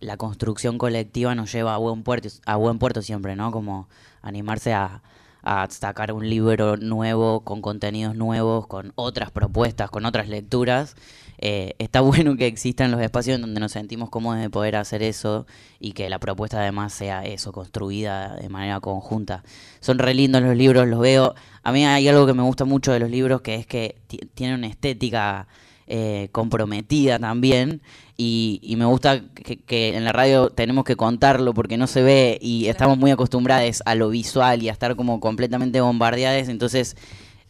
[0.00, 3.50] la construcción colectiva nos lleva a buen puerto, a buen puerto siempre, ¿no?
[3.50, 3.88] Como
[4.22, 5.02] animarse a,
[5.42, 10.94] a sacar un libro nuevo, con contenidos nuevos, con otras propuestas, con otras lecturas.
[11.38, 15.02] Eh, está bueno que existan los espacios en donde nos sentimos cómodos de poder hacer
[15.02, 15.46] eso
[15.80, 19.44] y que la propuesta además sea eso, construida de manera conjunta.
[19.80, 21.34] Son re lindos los libros, los veo.
[21.62, 24.20] A mí hay algo que me gusta mucho de los libros, que es que ti-
[24.34, 25.46] tienen una estética
[25.86, 27.80] eh, comprometida también
[28.16, 32.02] y, y me gusta que, que en la radio tenemos que contarlo porque no se
[32.02, 36.94] ve y estamos muy acostumbrados a lo visual y a estar como completamente bombardeados, entonces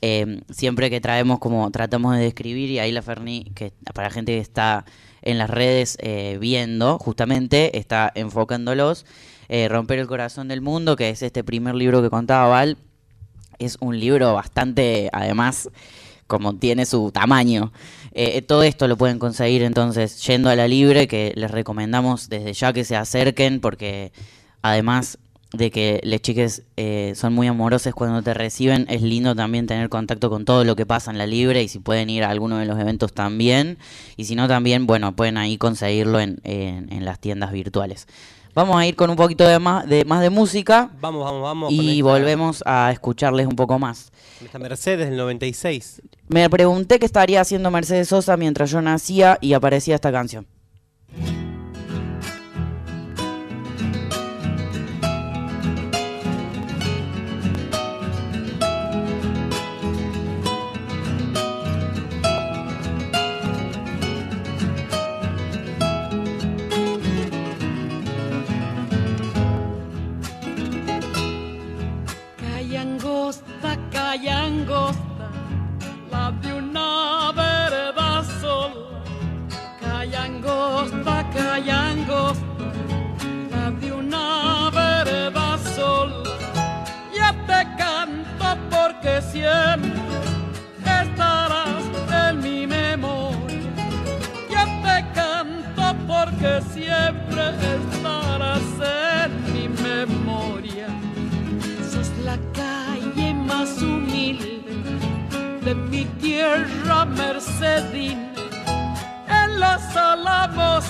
[0.02, 4.32] eh, siempre que traemos como tratamos de describir y ahí la Ferni, que para gente
[4.32, 4.84] que está
[5.22, 9.04] en las redes eh, viendo, justamente está enfocándolos,
[9.48, 12.76] eh, Romper el Corazón del Mundo, que es este primer libro que contaba Val,
[13.58, 15.70] es un libro bastante, además,
[16.26, 17.72] como tiene su tamaño.
[18.12, 22.52] Eh, todo esto lo pueden conseguir entonces yendo a la libre, que les recomendamos desde
[22.52, 24.12] ya que se acerquen, porque
[24.62, 25.18] además
[25.52, 29.88] de que las chiques eh, son muy amorosas cuando te reciben, es lindo también tener
[29.88, 32.58] contacto con todo lo que pasa en la libre y si pueden ir a alguno
[32.58, 33.78] de los eventos también.
[34.16, 38.06] Y si no también, bueno, pueden ahí conseguirlo en, en- en las tiendas virtuales.
[38.54, 40.90] Vamos a ir con un poquito de más de, más de música.
[41.00, 41.72] Vamos, vamos, vamos.
[41.72, 44.10] Y volvemos a escucharles un poco más.
[44.44, 46.02] Esta Mercedes del 96.
[46.28, 50.46] Me pregunté qué estaría haciendo Mercedes Sosa mientras yo nacía y aparecía esta canción.
[74.18, 75.30] Calle angosta,
[76.10, 79.02] la de una vereda sola.
[79.80, 81.24] Calle angosta,
[81.90, 82.64] angosta,
[83.50, 86.22] la de una vereda sola.
[87.14, 89.92] Ya te canto porque siempre
[91.00, 91.84] estarás
[92.28, 93.72] en mi memoria.
[94.50, 97.42] Ya te canto porque siempre
[97.76, 99.07] estarás en
[106.28, 108.34] tierra mercedine,
[109.42, 110.84] en las alamos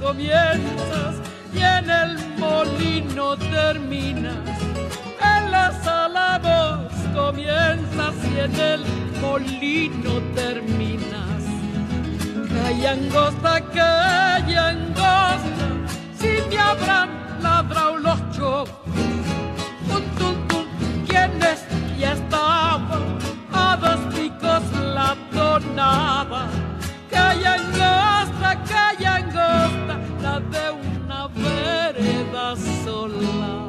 [0.00, 1.14] comienzas
[1.52, 4.48] y en el molino terminas.
[5.34, 8.82] En las alamos comienzas y en el
[9.20, 11.42] molino terminas.
[12.54, 15.68] Calla angosta, calla angosta,
[16.18, 17.10] si me habrán
[17.42, 18.70] ladrado los chocos.
[19.88, 20.66] Tum, tum, tum,
[21.06, 21.60] ¿quién es?
[21.98, 22.98] Ya estaba
[23.80, 24.62] todos picos
[24.94, 26.46] la tonaba,
[27.10, 33.68] calle angosta, calle angosta, la de una vereda sola.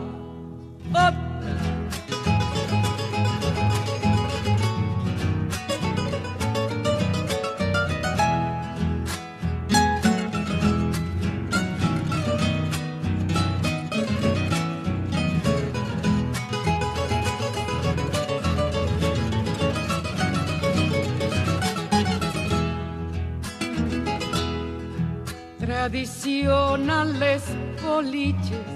[25.89, 27.41] Tradicionales
[27.81, 28.67] boliches,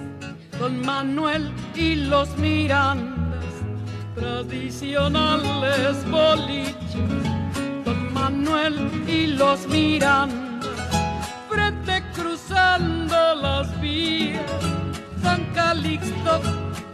[0.60, 3.54] don Manuel y los Mirandas.
[4.16, 6.76] Tradicionales boliches,
[7.86, 10.68] don Manuel y los Mirandas.
[11.48, 14.42] Frente cruzando las vías,
[15.22, 16.42] San Calixto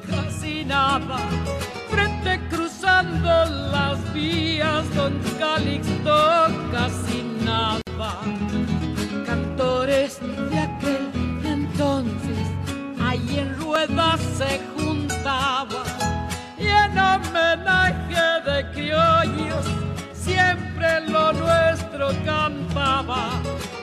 [0.05, 1.17] casi nada.
[1.89, 7.79] Frente cruzando las vías, don Calixto casi nada
[9.99, 10.19] cantores
[10.49, 11.11] de aquel
[11.43, 12.47] entonces,
[13.01, 15.83] ahí en ruedas se juntaba
[16.57, 19.65] y en homenaje de criollos
[20.13, 23.29] siempre lo nuestro cantaba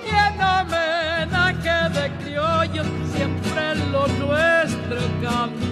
[0.05, 5.67] y en homenaje de criollos siempre lo nuestro cantaba.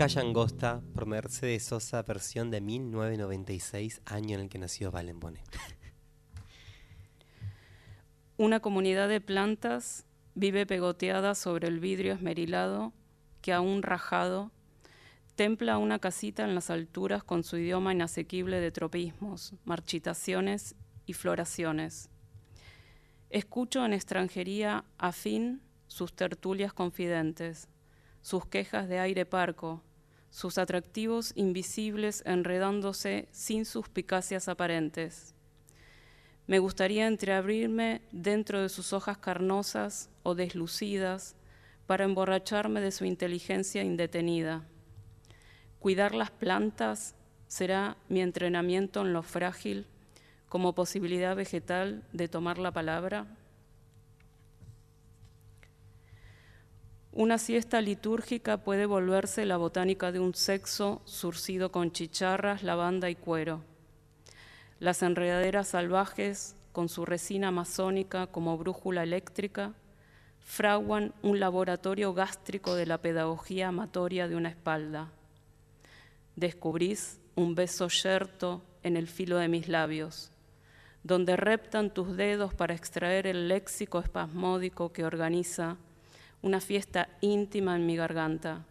[0.00, 5.44] Calla Angosta por Mercedes Sosa, versión de 1996, año en el que nació Valen Bonet.
[8.38, 12.94] Una comunidad de plantas vive pegoteada sobre el vidrio esmerilado
[13.42, 14.52] que aún rajado
[15.34, 22.08] templa una casita en las alturas con su idioma inasequible de tropismos, marchitaciones y floraciones.
[23.28, 27.68] Escucho en extranjería afín sus tertulias confidentes,
[28.22, 29.82] sus quejas de aire parco,
[30.30, 35.34] sus atractivos invisibles enredándose sin suspicacias aparentes.
[36.46, 41.36] Me gustaría entreabrirme dentro de sus hojas carnosas o deslucidas
[41.86, 44.64] para emborracharme de su inteligencia indetenida.
[45.78, 47.14] Cuidar las plantas
[47.46, 49.86] será mi entrenamiento en lo frágil
[50.48, 53.26] como posibilidad vegetal de tomar la palabra.
[57.12, 63.16] Una siesta litúrgica puede volverse la botánica de un sexo surcido con chicharras, lavanda y
[63.16, 63.64] cuero.
[64.78, 69.74] Las enredaderas salvajes, con su resina amazónica como brújula eléctrica,
[70.38, 75.10] fraguan un laboratorio gástrico de la pedagogía amatoria de una espalda.
[76.36, 80.30] Descubrís un beso yerto en el filo de mis labios,
[81.02, 85.76] donde reptan tus dedos para extraer el léxico espasmódico que organiza
[86.42, 88.64] una fiesta íntima en mi garganta,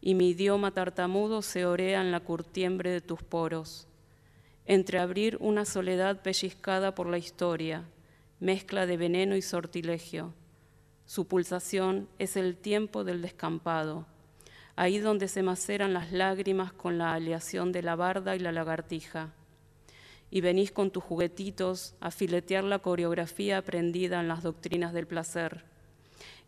[0.00, 3.88] y mi idioma tartamudo se orea en la curtiembre de tus poros
[4.66, 7.84] entreabrir una soledad pellizcada por la historia,
[8.40, 10.32] mezcla de veneno y sortilegio.
[11.06, 14.06] Su pulsación es el tiempo del descampado,
[14.74, 19.32] ahí donde se maceran las lágrimas con la aleación de la barda y la lagartija.
[20.30, 25.64] Y venís con tus juguetitos a filetear la coreografía aprendida en las doctrinas del placer.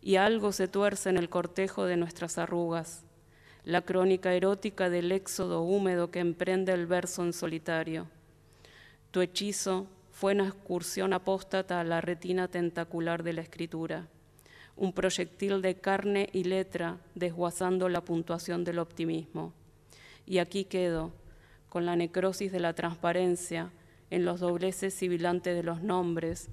[0.07, 3.03] Y algo se tuerce en el cortejo de nuestras arrugas
[3.65, 8.07] la crónica erótica del éxodo húmedo que emprende el verso en solitario.
[9.11, 14.07] Tu hechizo fue una excursión apóstata a la retina tentacular de la escritura,
[14.77, 19.51] un proyectil de carne y letra desguazando la puntuación del optimismo.
[20.25, 21.11] Y aquí quedo,
[21.67, 23.73] con la necrosis de la transparencia
[24.09, 26.47] en los dobleces sibilantes de los nombres,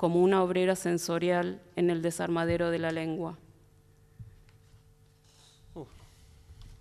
[0.00, 3.36] como una obrera sensorial en el desarmadero de la lengua.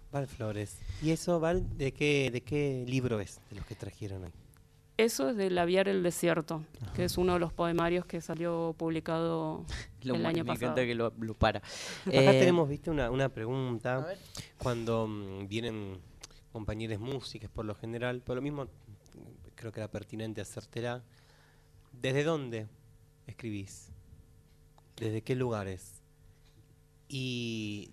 [0.09, 0.77] Val Flores.
[1.01, 4.31] ¿Y eso, Val, de qué, de qué libro es de los que trajeron hoy?
[4.95, 6.63] Eso es de Laviar el Desierto,
[6.95, 9.65] que es uno de los poemarios que salió publicado
[10.03, 10.67] Lo el año me pasado.
[10.67, 11.59] encanta que lo, lo para.
[11.59, 11.65] Acá
[12.05, 14.07] Eh, tenemos, viste, una, una pregunta.
[14.57, 15.99] Cuando mm, vienen
[16.53, 18.69] compañeros músicos por lo general, por lo mismo
[19.55, 21.03] creo que era pertinente hacértela.
[21.91, 22.67] ¿Desde dónde
[23.29, 23.91] escribís?
[24.97, 26.01] ¿Desde qué lugares?
[27.07, 27.89] Y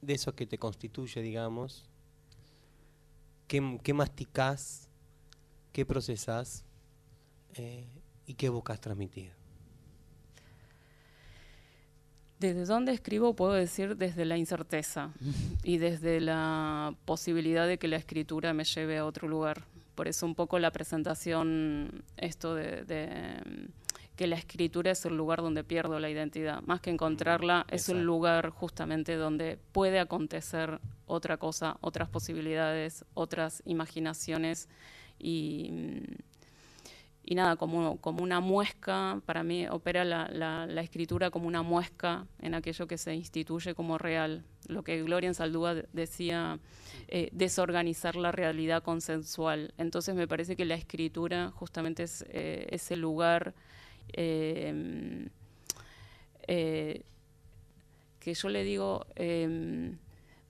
[0.00, 1.84] de eso que te constituye, digamos,
[3.48, 4.88] ¿qué, qué masticás,
[5.72, 6.64] qué procesás
[7.54, 7.86] eh,
[8.26, 9.32] y qué buscas transmitir?
[12.38, 15.10] Desde dónde escribo puedo decir desde la incerteza
[15.62, 19.64] y desde la posibilidad de que la escritura me lleve a otro lugar.
[19.94, 22.84] Por eso un poco la presentación, esto de,
[24.16, 26.62] que la escritura es el lugar donde pierdo la identidad.
[26.62, 33.62] Más que encontrarla, es un lugar justamente donde puede acontecer otra cosa, otras posibilidades, otras
[33.66, 34.68] imaginaciones
[35.18, 36.14] y, mm,
[37.28, 41.62] y nada, como, como una muesca, para mí opera la, la, la, escritura como una
[41.62, 44.44] muesca en aquello que se instituye como real.
[44.68, 46.60] Lo que Gloria en Saldúa decía,
[47.08, 49.74] eh, desorganizar la realidad consensual.
[49.76, 53.54] Entonces me parece que la escritura justamente es eh, ese lugar
[54.12, 55.28] eh,
[56.48, 57.02] eh
[58.20, 59.98] que yo le digo, em,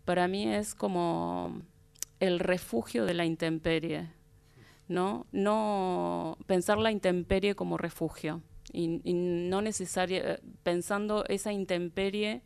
[0.06, 1.60] para mí es como
[2.20, 4.08] el refugio de la intemperie
[4.88, 5.26] ¿no?
[5.32, 8.42] No pensar la intemperie como refugio
[8.72, 12.42] y, no necesaria, eh, pensando esa intemperie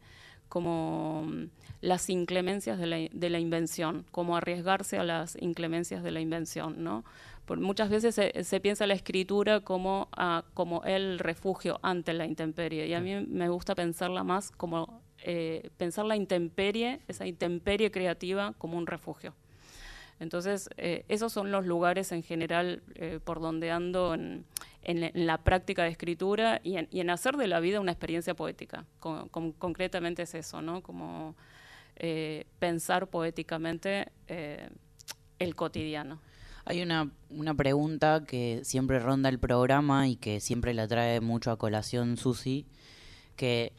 [0.49, 1.51] como mm,
[1.81, 6.83] las inclemencias de la, de la, invención, como arriesgarse a las inclemencias de la invención,
[6.83, 7.05] ¿no?
[7.51, 12.87] Por muchas veces se, piensa la escritura como, ah, como el refugio ante la intemperie
[12.87, 18.55] y a mí me gusta pensarla más como eh, pensar la intemperie, esa intemperie creativa
[18.57, 19.35] como un refugio.
[20.21, 24.45] Entonces, eh, esos son los lugares en general eh, por donde ando en,
[25.15, 28.87] la práctica de escritura y en, hacer de la vida una experiencia poética.
[29.01, 30.85] concretamente es eso, ¿no?
[30.85, 31.35] Como
[31.97, 34.07] eh, pensar poéticamente
[35.41, 36.21] el cotidiano.
[36.65, 41.51] Hay una, una pregunta que siempre ronda el programa y que siempre la trae mucho
[41.51, 42.67] a colación Susi,
[43.37, 43.73] que,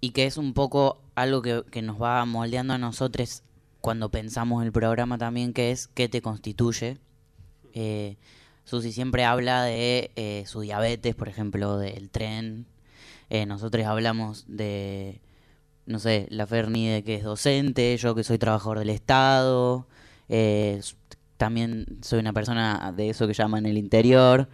[0.00, 3.42] y que es un poco algo que, que nos va moldeando a nosotros
[3.80, 6.98] cuando pensamos el programa también, que es qué te constituye.
[7.74, 8.16] Eh,
[8.64, 12.66] Susi siempre habla de eh, su diabetes, por ejemplo, del tren.
[13.28, 15.20] Eh, nosotros hablamos de,
[15.86, 19.86] no sé, la Ferni de que es docente, yo que soy trabajador del Estado.
[20.28, 20.80] Eh,
[21.36, 24.48] también soy una persona de eso que llaman el interior.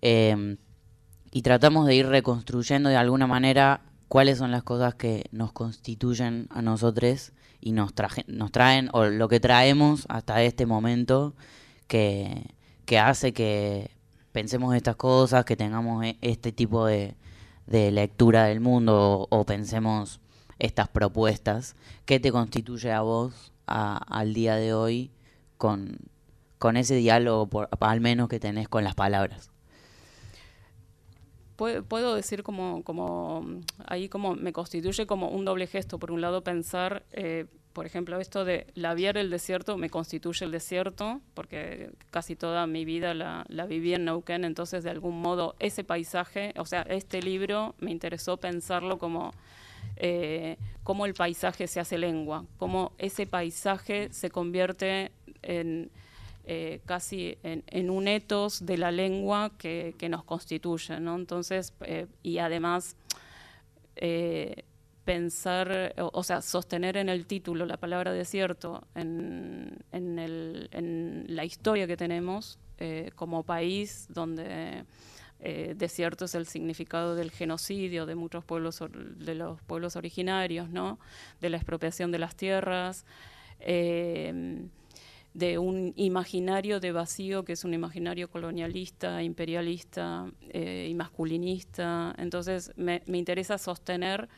[0.00, 6.46] y tratamos de ir reconstruyendo de alguna manera cuáles son las cosas que nos constituyen
[6.50, 7.92] a nosotros y nos,
[8.26, 11.34] nos traen, o lo que traemos hasta este momento,
[11.86, 12.50] que,
[13.00, 13.90] hace que
[14.32, 17.16] pensemos estas cosas, que tengamos e, este tipo de,
[17.66, 20.20] lectura del mundo o, pensemos
[20.58, 21.74] estas propuestas.
[22.04, 25.10] ¿Qué te constituye a vos al día de hoy
[25.56, 25.96] con,
[26.62, 29.50] con ese diálogo, por, al menos que tenés con las palabras?
[31.56, 35.98] puedo decir como, como ahí como me constituye como un doble gesto.
[35.98, 40.52] Por un lado pensar, eh, por ejemplo, esto de labiar el desierto me constituye el
[40.52, 45.56] desierto, porque casi toda mi vida la, la viví en Neuquén, entonces de algún modo
[45.58, 49.32] ese paisaje, o sea, este libro me interesó pensarlo como...
[49.96, 55.10] Eh, cómo el paisaje se hace lengua, cómo ese paisaje se convierte
[55.42, 55.90] en,
[56.44, 61.14] eh, casi en, un etos de la lengua que, nos constituye, ¿no?
[61.14, 62.96] Entonces, eh, y además
[63.94, 64.64] eh,
[65.04, 71.96] pensar, o, sea, sostener en el título la palabra desierto, en, en, la historia que
[71.96, 72.58] tenemos
[73.14, 74.84] como país donde...
[75.76, 80.98] desierto es el significado del genocidio de muchos pueblos, de los pueblos originarios, ¿no?
[81.40, 83.04] De la expropiación de las tierras
[85.34, 92.14] de un imaginario de vacío que es un imaginario colonialista, imperialista eh, y masculinista.
[92.18, 94.28] Entonces me, interesa sostener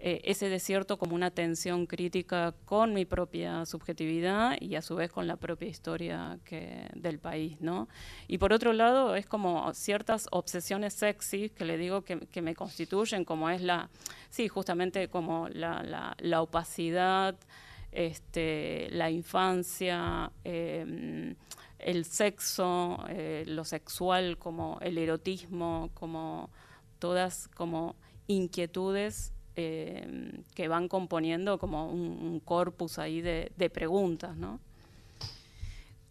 [0.00, 5.12] eh, ese desierto como una tensión crítica con mi propia subjetividad y a su vez
[5.12, 7.60] con la propia historia que, del país.
[7.60, 7.88] ¿no?
[8.26, 13.24] Y por otro lado es como ciertas obsesiones sexy que le digo que, me constituyen,
[13.24, 13.88] como es la,
[14.30, 17.36] sí, justamente como la, la opacidad,
[17.92, 21.34] este, la infancia, em,
[21.78, 26.50] el sexo, eh, lo sexual, como el erotismo, como
[26.98, 34.60] todas como inquietudes em, que van componiendo como un, corpus ahí de, preguntas, ¿no?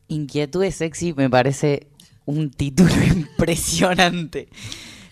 [0.07, 1.88] Inquietudes sexy me parece
[2.25, 4.49] un título impresionante.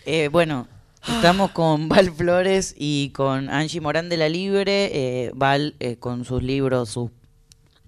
[0.06, 0.68] Eh, bueno,
[1.08, 4.92] Estamos con Val Flores y con Angie Morán de la Libre.
[4.94, 7.12] Eh, Val eh, con sus libros, sus,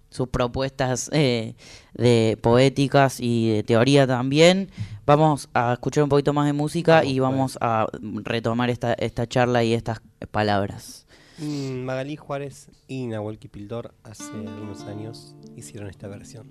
[0.09, 1.55] sus propuestas eh,
[1.93, 4.69] de poéticas y de teoría también.
[5.05, 7.87] Vamos a escuchar un poquito más de música y vamos a
[8.23, 10.01] retomar esta, esta charla y estas
[10.31, 11.05] palabras.
[11.39, 16.49] Mm, Magalí Juárez y Nahuel Kipildor hace algunos años hicieron esta versión,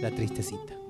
[0.00, 0.83] La Tristecita.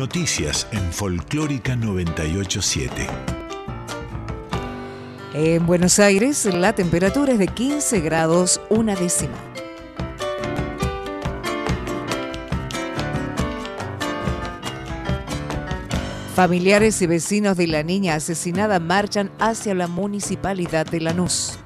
[0.00, 3.06] Noticias en Folclórica 987.
[5.34, 9.34] En Buenos Aires la temperatura es de 15 grados una décima.
[16.34, 21.58] Familiares y vecinos de la niña asesinada marchan hacia la municipalidad de Lanús.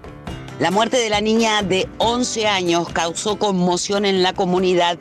[0.59, 4.99] La muerte de la niña de 11 años causó conmoción en la comunidad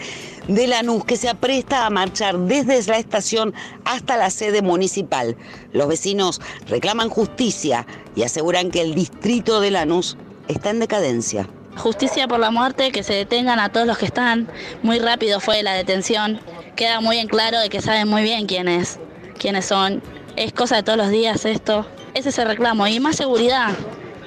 [0.47, 3.53] de Lanús que se apresta a marchar desde la estación
[3.85, 5.35] hasta la sede municipal.
[5.71, 7.85] Los vecinos reclaman justicia
[8.15, 10.17] y aseguran que el distrito de Lanús
[10.47, 11.47] está en decadencia.
[11.77, 14.47] Justicia por la muerte, que se detengan a todos los que están.
[14.83, 16.39] Muy rápido fue la detención.
[16.75, 18.99] Queda muy en claro de que saben muy bien quiénes,
[19.39, 20.01] quiénes son.
[20.35, 21.87] Es cosa de todos los días esto.
[22.13, 22.85] Ese es el reclamo.
[22.87, 23.71] Y más seguridad.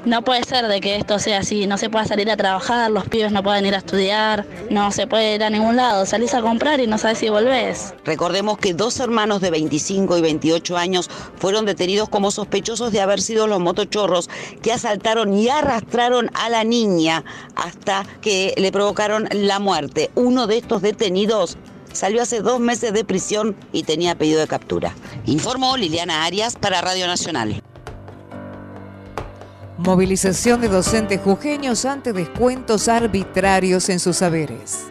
[0.07, 3.09] No puede ser de que esto sea así, no se pueda salir a trabajar, los
[3.09, 6.43] pibes no pueden ir a estudiar, no se puede ir a ningún lado, salís a
[6.43, 7.93] comprar y no sabes si volvés.
[8.05, 13.21] Recordemos que dos hermanos de 25 y 28 años fueron detenidos como sospechosos de haber
[13.21, 14.31] sido los motochorros
[14.63, 17.25] que asaltaron y arrastraron a la niña
[17.57, 20.13] hasta que le provocaron la muerte.
[20.15, 21.59] Uno de estos detenidos
[21.93, 24.95] salió hace dos meses de prisión y tenía pedido de captura.
[25.25, 27.61] Informó Liliana Arias para Radio Nacional.
[29.79, 34.87] Movilización de docentes jujeños ante descuentos arbitrarios en sus saberes.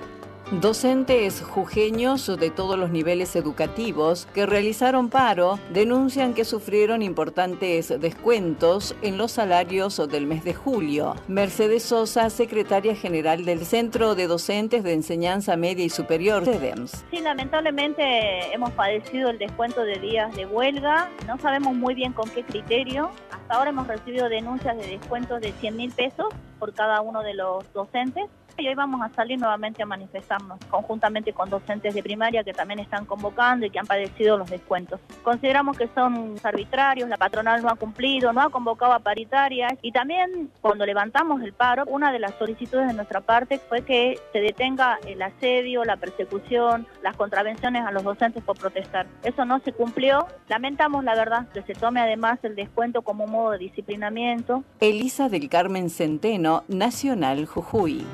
[0.51, 8.95] Docentes jujeños de todos los niveles educativos que realizaron paro denuncian que sufrieron importantes descuentos
[9.01, 11.15] en los salarios del mes de julio.
[11.27, 17.05] Mercedes Sosa, secretaria general del Centro de Docentes de Enseñanza Media y Superior, CEDEMS.
[17.09, 21.09] Sí, lamentablemente hemos padecido el descuento de días de huelga.
[21.25, 23.09] No sabemos muy bien con qué criterio.
[23.31, 26.27] Hasta ahora hemos recibido denuncias de descuentos de 100 mil pesos
[26.59, 28.25] por cada uno de los docentes.
[28.57, 32.79] Y hoy vamos a salir nuevamente a manifestarnos conjuntamente con docentes de primaria que también
[32.79, 34.99] están convocando y que han padecido los descuentos.
[35.23, 39.91] Consideramos que son arbitrarios, la patronal no ha cumplido, no ha convocado a paritarias y
[39.91, 44.39] también cuando levantamos el paro, una de las solicitudes de nuestra parte fue que se
[44.39, 49.05] detenga el asedio, la persecución, las contravenciones a los docentes por protestar.
[49.23, 50.27] Eso no se cumplió.
[50.47, 54.63] Lamentamos la verdad que se tome además el descuento como modo de disciplinamiento.
[54.79, 58.05] Elisa del Carmen Centeno, Nacional Jujuy.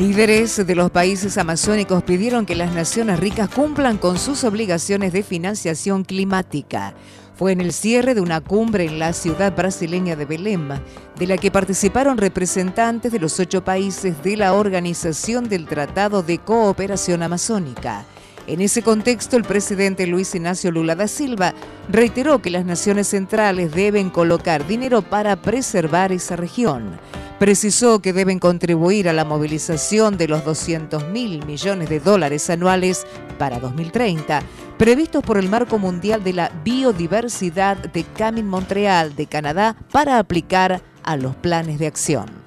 [0.00, 5.22] Líderes de los países amazónicos pidieron que las naciones ricas cumplan con sus obligaciones de
[5.22, 6.94] financiación climática.
[7.36, 10.70] Fue en el cierre de una cumbre en la ciudad brasileña de Belém,
[11.18, 16.38] de la que participaron representantes de los ocho países de la Organización del Tratado de
[16.38, 18.06] Cooperación Amazónica.
[18.46, 21.54] En ese contexto, el presidente Luis Ignacio Lula da Silva
[21.88, 26.98] reiteró que las naciones centrales deben colocar dinero para preservar esa región.
[27.38, 33.06] Precisó que deben contribuir a la movilización de los 200 mil millones de dólares anuales
[33.38, 34.42] para 2030,
[34.76, 40.82] previstos por el Marco Mundial de la Biodiversidad de Camin Montreal de Canadá para aplicar
[41.02, 42.39] a los planes de acción.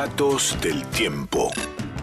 [0.00, 1.50] Datos del tiempo.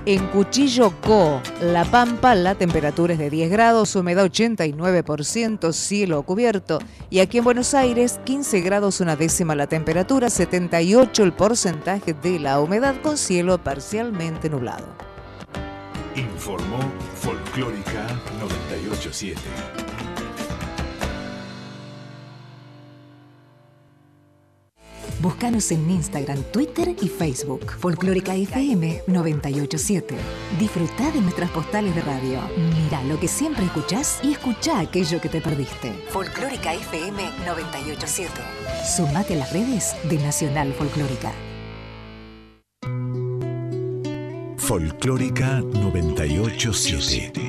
[0.05, 6.77] En Cuchillo Co, La Pampa, la temperatura es de 10 grados, humedad 89%, cielo cubierto.
[7.09, 12.37] Y aquí en Buenos Aires, 15 grados una décima la temperatura, 78 el porcentaje de
[12.37, 14.85] la humedad con cielo parcialmente nublado.
[16.15, 16.77] Informó
[17.15, 18.05] Folclórica
[18.39, 19.96] 987.
[25.20, 27.72] Búscanos en Instagram, Twitter y Facebook.
[27.80, 30.15] Folclórica FM 987.
[30.59, 32.39] Disfruta de nuestras postales de radio.
[32.55, 35.91] Mira lo que siempre escuchás y escucha aquello que te perdiste.
[36.09, 38.30] Folclórica FM 987.
[38.95, 41.34] Sumate a las redes de Nacional Folclórica.
[44.57, 47.41] Folclórica 987.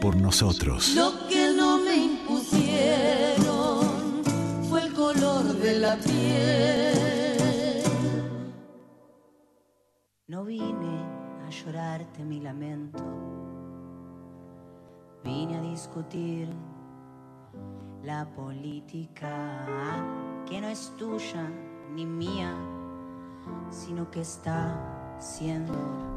[0.00, 0.94] Por nosotros.
[0.94, 3.84] Lo que no me impusieron
[4.68, 7.82] fue el color de la piel.
[10.26, 11.04] No vine
[11.46, 13.02] a llorarte mi lamento,
[15.24, 16.48] vine a discutir
[18.02, 20.04] la política
[20.46, 21.50] que no es tuya
[21.94, 22.54] ni mía,
[23.70, 25.72] sino que está siendo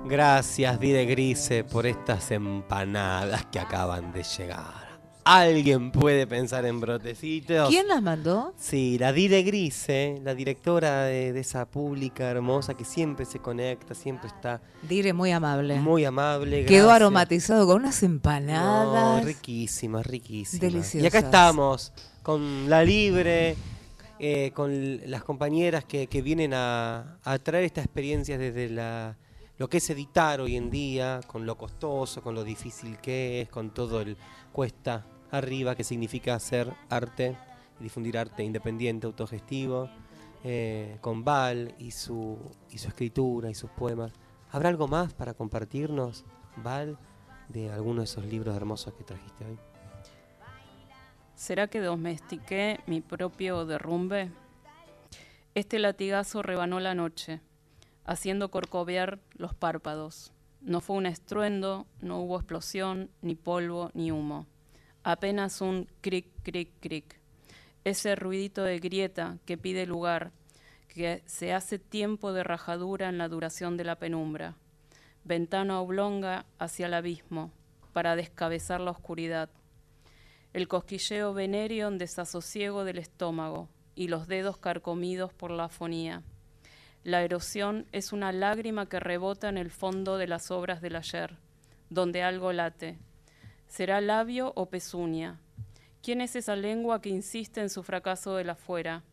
[0.05, 4.81] Gracias, Dide Grise, por estas empanadas que acaban de llegar.
[5.23, 7.69] alguien puede pensar en brotecitos.
[7.69, 8.53] ¿Quién las mandó?
[8.59, 13.93] Sí, la Dire Grise, la directora de, de esa pública hermosa que siempre se conecta,
[13.93, 15.75] siempre está Dire muy amable.
[15.79, 16.65] muy amable.
[16.65, 16.95] Quedó gracias.
[16.95, 19.21] aromatizado con unas empanadas.
[19.21, 20.59] No, riquísimas, riquísimas.
[20.61, 21.03] Deliciosas.
[21.03, 21.93] Y acá estamos,
[22.23, 23.55] con la Libre,
[24.23, 29.17] eh, con las compañeras que, vienen a, a traer esta experiencia desde la,
[29.57, 33.49] lo que es editar hoy en día, con lo costoso, con lo difícil que es,
[33.49, 34.15] con todo el
[34.51, 37.35] cuesta arriba que significa hacer arte,
[37.79, 39.89] difundir arte independiente, autogestivo,
[40.43, 42.37] eh, con Val y su,
[42.69, 44.13] y su escritura y sus poemas.
[44.51, 46.25] ¿Habrá algo más para compartirnos,
[46.57, 46.99] Val,
[47.49, 49.70] de alguno de esos libros hermosos que trajiste hoy?
[51.41, 54.29] ¿Será que domestiqué mi propio derrumbe?
[55.55, 57.41] Este latigazo rebanó la noche,
[58.05, 60.33] haciendo corcovear los párpados.
[60.61, 64.45] No fue un estruendo, no hubo explosión, ni polvo, ni humo.
[65.01, 67.19] Apenas un cric, cric, cric.
[67.85, 70.31] Ese ruidito de grieta que pide lugar,
[70.89, 74.57] que se hace tiempo de rajadura en la duración de la penumbra.
[75.23, 77.51] Ventana oblonga hacia el abismo,
[77.93, 79.49] para descabezar la oscuridad
[80.53, 86.23] el cosquilleo venéreo en desasosiego del estómago y los dedos carcomidos por la afonía.
[87.03, 91.37] La erosión es una lágrima que rebota en el fondo de las obras del ayer,
[91.89, 92.99] donde algo late.
[93.67, 95.39] ¿Será labio o pezuña?
[96.03, 99.03] ¿Quién es esa lengua que insiste en su fracaso del afuera?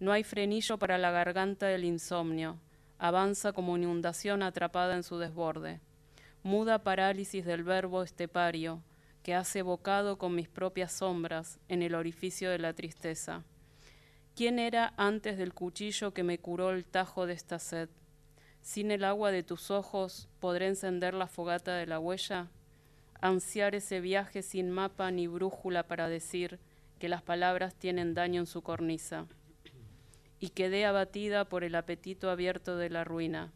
[0.00, 2.58] No hay frenillo para la garganta del insomnio.
[2.98, 5.80] Avanza como inundación atrapada en su desborde.
[6.42, 8.82] Muda parálisis del verbo estepario,
[9.26, 13.42] que hace bocado con mis propias sombras en el orificio de la tristeza.
[14.36, 17.88] ¿Quién era antes del cuchillo que me curó el tajo de esta sed?
[18.62, 22.46] Sin el agua de tus ojos, ¿podré encender la fogata de la huella?
[23.20, 26.60] Ansiar ese viaje sin mapa ni brújula para decir
[27.00, 29.26] que las palabras tienen daño en su cornisa.
[30.38, 33.50] Y quedé abatida por el apetito abierto de la ruina.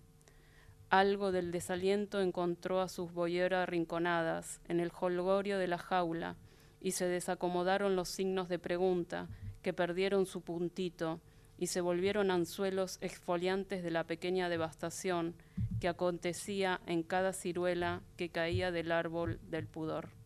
[0.91, 6.35] Algo del desaliento encontró a sus boyeras arrinconadas en el holgorio de la jaula
[6.81, 9.29] y se desacomodaron los signos de pregunta
[9.63, 11.21] que perdieron su puntito
[11.59, 15.37] y se volvieron anzuelos exfoliantes de la pequeña devastación
[15.79, 20.20] que acontecía en cada ciruela que caía del árbol del pudor.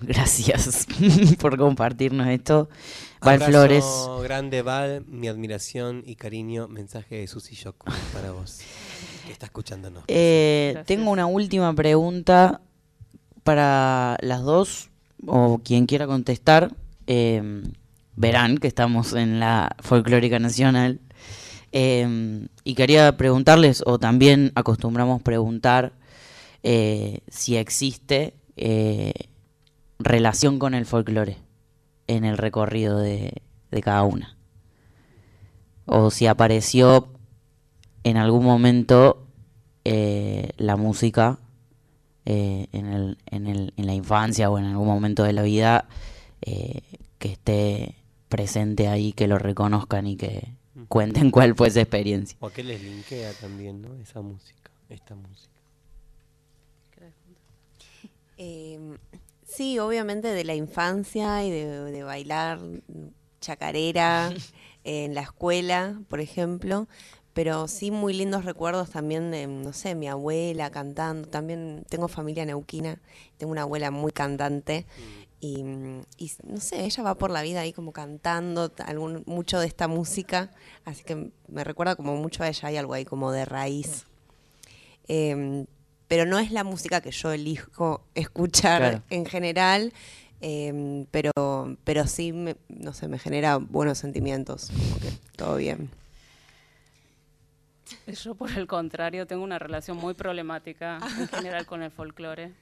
[0.02, 0.86] Gracias
[1.40, 2.68] por compartirnos esto.
[3.20, 3.84] Val Abrazo Flores.
[4.22, 6.68] grande, Val, mi admiración y cariño.
[6.68, 8.60] Mensaje de Susi Shock para vos,
[9.26, 10.04] que está escuchándonos.
[10.08, 12.60] Eh, tengo una última pregunta
[13.42, 14.90] para las dos,
[15.26, 16.74] o quien quiera contestar.
[17.06, 17.62] Eh,
[18.16, 21.00] verán que estamos en la Folclórica Nacional.
[21.72, 25.92] Eh, y quería preguntarles, o también acostumbramos preguntar,
[26.62, 29.12] eh, si existe eh,
[30.00, 31.36] relación con el folclore
[32.06, 34.36] en el recorrido de, de cada una.
[35.86, 37.12] O si apareció
[38.02, 39.26] en algún momento
[39.84, 41.38] eh, la música
[42.24, 45.88] eh, en, el, en, el, en la infancia o en algún momento de la vida
[46.42, 46.82] eh,
[47.18, 47.96] que esté
[48.28, 50.54] presente ahí, que lo reconozcan y que
[50.88, 52.36] cuenten cuál fue esa experiencia.
[52.40, 53.94] O que les linkea también, ¿no?
[53.94, 55.50] Esa música, esta música.
[58.42, 58.96] Eh,
[59.50, 62.60] sí, obviamente de la infancia y de, de bailar
[63.40, 64.32] chacarera
[64.84, 66.88] en la escuela, por ejemplo,
[67.32, 72.44] pero sí muy lindos recuerdos también de, no sé, mi abuela cantando, también tengo familia
[72.44, 73.00] neuquina,
[73.38, 74.86] tengo una abuela muy cantante
[75.40, 75.60] y,
[76.18, 79.88] y no sé, ella va por la vida ahí como cantando algún, mucho de esta
[79.88, 80.50] música,
[80.84, 84.06] así que me recuerda como mucho a ella, hay algo ahí como de raíz.
[85.08, 85.66] Em,
[86.10, 89.02] pero no es la música que yo elijo escuchar Claro.
[89.10, 89.92] en general,
[90.40, 91.30] em, pero,
[91.84, 95.88] pero sí, me- no sé, me genera buenos sentimientos, como que todo bien.
[98.08, 102.52] Yo, por el contrario, tengo una relación muy problemática en general con el folclore.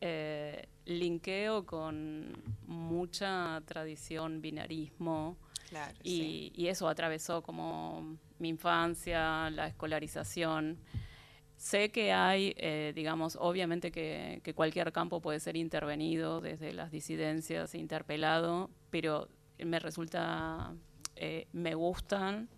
[0.00, 2.36] Eh, linkeo con
[2.66, 5.36] mucha tradición, binarismo,
[5.68, 10.76] Claro, y, y eso atravesó como mi infancia, la escolarización.
[11.56, 16.90] Sé que hay, eh, digamos, obviamente que, que cualquier campo puede ser intervenido desde las
[16.90, 19.28] disidencias, interpelado, pero
[19.58, 20.74] me resulta,
[21.16, 22.48] eh, me gustan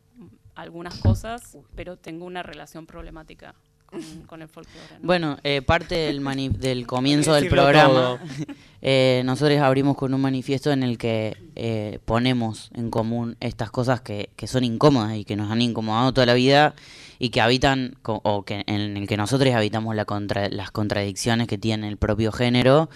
[0.55, 3.55] algunas cosas, pero tengo una relación problemática
[3.89, 4.79] con, con el folclore.
[5.01, 5.07] ¿no?
[5.07, 8.21] Bueno, eh, parte del, mani- del comienzo del programa
[8.83, 14.01] eh, nosotros abrimos con un manifiesto en el que eh, ponemos en común estas cosas
[14.03, 16.75] que, que son incómodas y que nos han incomodado toda la vida
[17.21, 21.59] y que habitan, o que en el que nosotros habitamos la contra- las contradicciones que
[21.59, 22.91] tiene el propio género.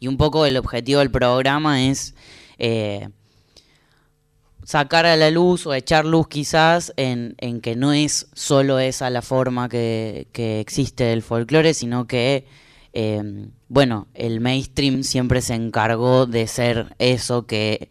[0.00, 2.16] Y un poco el objetivo del programa es
[2.58, 3.08] eh,
[4.68, 9.08] sacar a la luz o echar luz quizás en, en que no es solo esa
[9.08, 12.44] la forma que, que existe del folclore, sino que,
[12.92, 13.22] eh,
[13.68, 17.88] bueno, el mainstream siempre se encargó de ser eso que,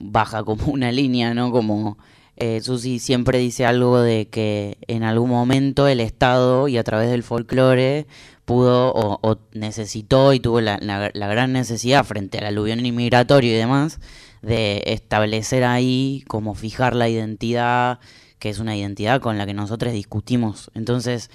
[0.00, 1.50] baja como una línea, ¿no?
[1.52, 1.98] Como
[2.36, 7.10] eh, Susi siempre dice algo de que en algún momento el Estado y a través
[7.10, 8.06] del folclore
[8.46, 13.52] pudo o, o necesitó y tuvo la, la- la gran necesidad frente al aluvión inmigratorio
[13.52, 14.00] y demás
[14.42, 17.98] de establecer ahí como fijar la identidad
[18.38, 20.70] que es una identidad con la que nosotros discutimos.
[20.74, 21.30] Entonces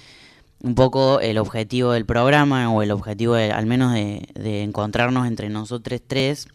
[0.62, 5.26] un poco el objetivo del programa o el objetivo de- al menos de, de encontrarnos
[5.26, 6.48] entre nosotros tres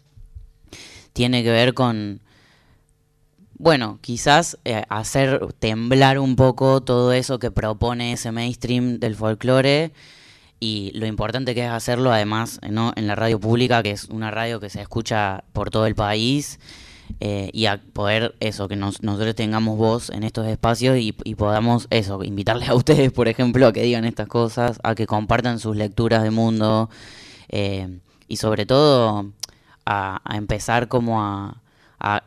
[1.12, 2.20] tiene que ver con
[3.62, 9.92] bueno, quizás eh, hacer temblar un poco todo eso que propone ese mainstream del folclore
[10.60, 12.92] y lo importante que es hacerlo además ¿no?
[12.94, 16.60] en la radio pública, que es una radio que se escucha por todo el país
[17.18, 21.34] eh, y a poder eso, que nos- nosotros tengamos voz en estos espacios y, y
[21.34, 25.58] podamos eso, invitarles a ustedes, por ejemplo, a que digan estas cosas, a que compartan
[25.58, 26.90] sus lecturas de mundo
[27.48, 27.98] eh,
[28.28, 29.32] y sobre todo
[29.86, 31.56] a, empezar como a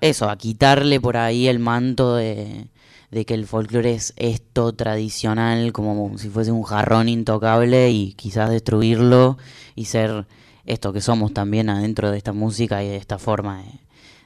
[0.02, 2.68] eso, a quitarle por ahí el manto de,
[3.14, 8.49] de que el folclore es esto tradicional, como si fuese un jarrón intocable y quizás
[8.49, 9.38] destruirlo
[9.76, 10.26] y ser
[10.66, 13.80] esto que somos también adentro de esta música y de esta forma de,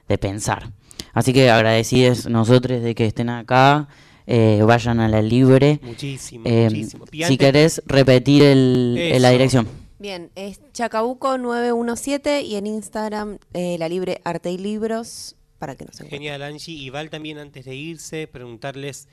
[0.08, 0.72] de pensar.
[1.14, 3.88] Así que agradecidos nosotros de que estén acá,
[4.28, 5.80] eh, vayan a la libre.
[5.82, 7.06] Muchísimo, Eh, muchísimo.
[7.12, 9.68] Si querés repetir el, eh, la dirección.
[10.00, 15.86] Bien, es Chacabuco 917 y en Instagram eh, la libre arte y libros para que
[15.86, 16.22] nos encuentren.
[16.22, 16.74] Genial, Angie.
[16.74, 19.08] Y Val también antes de irse, preguntarles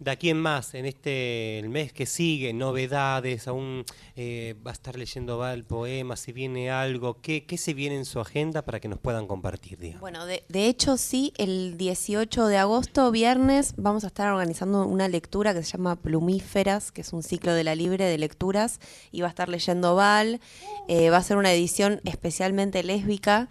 [0.00, 3.84] de aquí en más, en este el mes que sigue, novedades, aún
[4.16, 8.06] eh, va a estar leyendo Val poemas, si viene algo, ¿qué, ¿qué se viene en
[8.06, 10.00] su agenda para que nos puedan compartir, digamos?
[10.00, 15.06] Bueno, de, de hecho sí, el 18 de agosto, viernes, vamos a estar organizando una
[15.06, 18.80] lectura que se llama Plumíferas, que es un ciclo de la libre de lecturas,
[19.12, 20.40] y va a estar leyendo Val,
[20.88, 23.50] eh, va a ser una edición especialmente lésbica,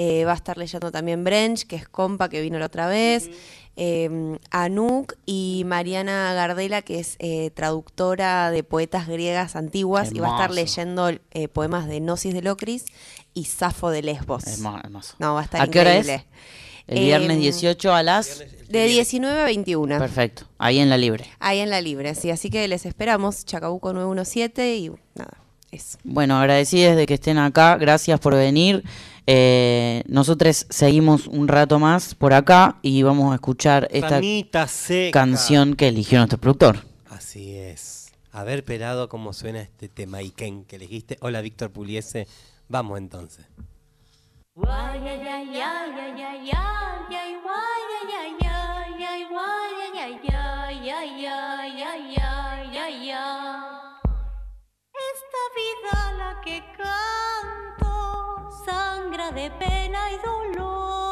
[0.00, 3.28] eh, va a estar leyendo también Brench, que es compa, que vino la otra vez,
[3.74, 10.28] eh, Anouk y Mariana Gardela, que es eh, traductora de poetas griegas antiguas, y va
[10.28, 12.84] a estar leyendo eh, poemas de Gnosis de Locris
[13.34, 14.44] y Safo de Lesbos.
[14.46, 15.16] Hermoso.
[15.18, 16.08] No, va a estar ¿A qué hora es?
[16.86, 18.44] El viernes Em, 18 a las...
[18.68, 19.98] De 19 a 21.
[19.98, 21.26] Perfecto, ahí en la libre.
[21.40, 22.30] Ahí en la libre, sí.
[22.30, 25.38] Así que les esperamos, Chacabuco 917 y nada,
[25.72, 25.98] eso.
[26.04, 28.84] Bueno, agradecidos de que estén acá, gracias por venir.
[29.30, 34.22] Eh, nosotros seguimos un rato más por acá y vamos a escuchar esta
[35.12, 36.78] canción que eligió nuestro productor.
[37.10, 38.10] Así es.
[38.32, 41.18] A ver, pelado, cómo suena este tema Iken que elegiste.
[41.20, 42.26] Hola, Víctor Puliese.
[42.68, 43.44] Vamos entonces.
[55.10, 57.77] Esta vida la que canto
[58.64, 61.07] sangra de pena y dolor.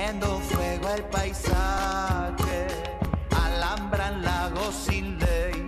[0.00, 2.66] Prendiendo fuego al paisaje,
[3.44, 5.66] alambran lagos sin ley.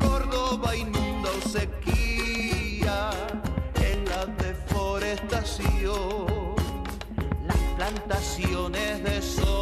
[0.00, 3.10] Córdoba inunda o sequía.
[3.74, 6.56] En la deforestación,
[7.46, 9.55] las plantaciones de soja,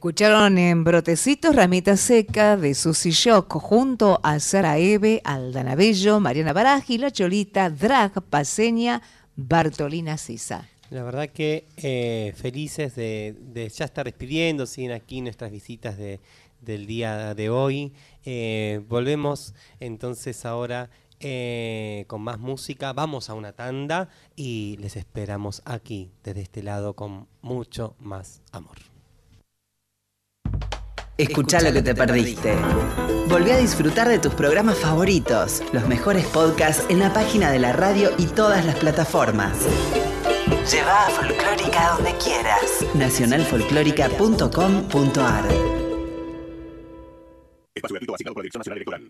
[0.00, 6.54] Escucharon en Brotecitos Ramita Seca de Susy Shock junto a Sara Eve, Aldana Bello, Mariana
[6.54, 9.02] Baraji, La Cholita, Drag, Paseña,
[9.36, 10.66] Bartolina Sisa.
[10.88, 16.18] La verdad que eh, felices de, ya estar despidiendo, siguen aquí nuestras visitas de,
[16.62, 17.92] del día de hoy.
[18.24, 20.88] Eh, volvemos entonces ahora
[21.20, 26.96] eh, con más música, vamos a una tanda y les esperamos aquí, desde este lado,
[26.96, 28.89] con mucho más amor.
[31.20, 32.56] Escucha lo que te perdiste.
[33.28, 37.74] Volví a disfrutar de tus programas favoritos, los mejores podcasts en la página de la
[37.74, 39.66] radio y todas las plataformas.
[40.72, 42.86] Lleva a Folclórica donde quieras.
[42.94, 45.44] nacionalfolclórica.com.ar.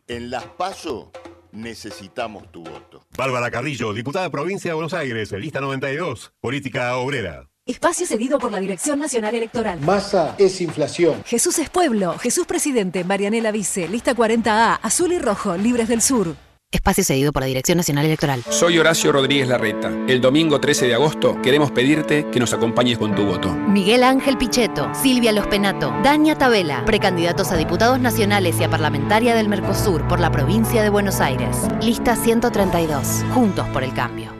[0.08, 1.12] En Las PASO
[1.52, 3.06] necesitamos tu voto.
[3.16, 7.49] Bárbara Carrillo, diputada provincia de Buenos Aires, lista 92, política obrera.
[7.70, 9.80] Espacio cedido por la Dirección Nacional Electoral.
[9.80, 11.22] Masa es inflación.
[11.24, 16.34] Jesús es pueblo, Jesús presidente, Marianela Vice, lista 40A, azul y rojo, libres del sur.
[16.72, 18.42] Espacio cedido por la Dirección Nacional Electoral.
[18.48, 19.88] Soy Horacio Rodríguez Larreta.
[20.08, 23.52] El domingo 13 de agosto queremos pedirte que nos acompañes con tu voto.
[23.52, 29.48] Miguel Ángel Pichetto, Silvia Lospenato, Daña Tabela, precandidatos a diputados nacionales y a parlamentaria del
[29.48, 31.56] Mercosur por la provincia de Buenos Aires.
[31.80, 33.24] Lista 132.
[33.32, 34.39] Juntos por el cambio.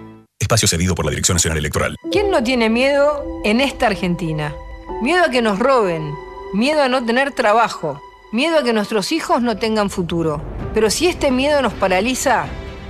[0.51, 1.97] Espacio cedido por la Dirección Nacional Electoral.
[2.10, 4.52] ¿Quién no tiene miedo en esta Argentina?
[5.01, 6.12] Miedo a que nos roben,
[6.52, 8.02] miedo a no tener trabajo,
[8.32, 10.43] miedo a que nuestros hijos no tengan futuro.
[10.74, 12.47] Pero si este miedo nos paraliza,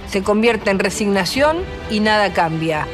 [0.08, 1.58] se convierte en resignación
[1.90, 2.86] y nada cambia.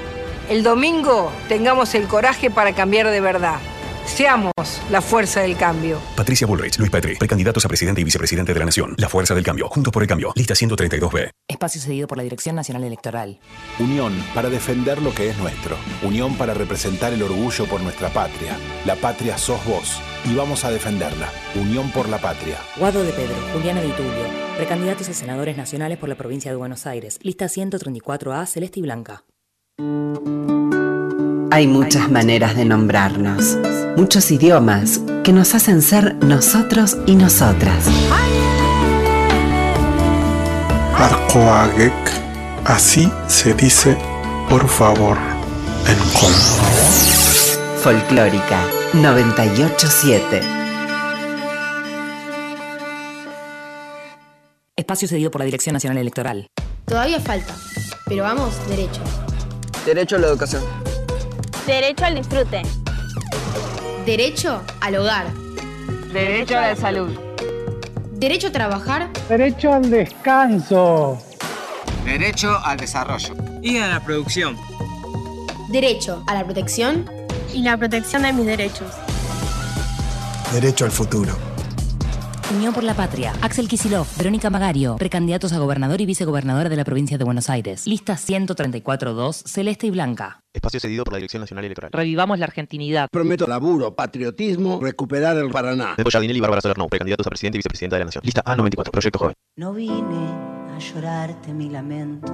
[0.51, 3.61] El domingo tengamos el coraje para cambiar de verdad.
[4.07, 4.53] Seamos
[4.91, 6.01] la fuerza del cambio.
[6.17, 8.95] Patricia Bullrich, Luis Petri, precandidatos a presidente y vicepresidente de la Nación.
[8.99, 11.31] La Fuerza del Cambio, Juntos por el Cambio, lista 132B.
[11.49, 13.41] Espacio cedido por la Dirección Nacional Electoral.
[13.79, 15.77] Unión para defender lo que es nuestro.
[16.03, 18.57] Unión para representar el orgullo por nuestra patria.
[18.87, 21.31] La patria sos vos y vamos a defenderla.
[21.55, 22.59] Unión por la patria.
[22.77, 24.27] Guado de Pedro, Juliana Di Tulio,
[24.57, 27.19] precandidatos a senadores nacionales por la provincia de Buenos Aires.
[27.23, 29.25] Lista 134A, celeste y blanca.
[31.51, 33.57] Hay muchas maneras de nombrarnos,
[33.97, 37.87] muchos idiomas que nos hacen ser nosotros y nosotras.
[40.95, 41.95] Arcoagek,
[42.65, 43.97] así se dice
[44.49, 45.17] por favor
[45.87, 46.67] en Congo.
[47.81, 48.61] Folclórica
[48.95, 50.41] 987.
[54.77, 56.49] Espacio cedido por la Dirección Nacional Electoral.
[56.85, 57.55] Todavía falta,
[58.07, 59.01] pero vamos derecho.
[59.85, 60.63] Derecho a la educación.
[61.67, 62.63] Derecho al disfrute.
[64.07, 65.33] Derecho al hogar.
[66.13, 67.11] Derecho a la salud.
[68.13, 69.11] Derecho a trabajar.
[69.29, 71.19] Derecho al descanso.
[72.05, 73.35] Derecho al desarrollo.
[73.63, 74.57] Y a la producción.
[75.69, 77.11] Derecho a la protección.
[77.53, 78.93] Y la protección de mis derechos.
[80.53, 81.37] Derecho al futuro.
[82.55, 83.33] Unión por la Patria.
[83.43, 87.87] Axel Kisilov, Verónica Magario, precandidatos a gobernador y vicegobernadora de la provincia de Buenos Aires.
[87.89, 90.39] Lista 134-2, celeste y blanca.
[90.55, 91.91] Espacio cedido por la Dirección Nacional Electoral.
[91.93, 93.09] Revivamos la argentinidad.
[93.11, 95.95] Prometo laburo, patriotismo, recuperar el Paraná.
[95.99, 98.23] Neto Jardinelli y Bárbara Salerno, precandidatos a presidente y vicepresidenta de la Nación.
[98.25, 99.35] Lista A94, Proyecto Joven.
[99.57, 100.31] No vine
[100.75, 102.33] a llorarte mi lamento.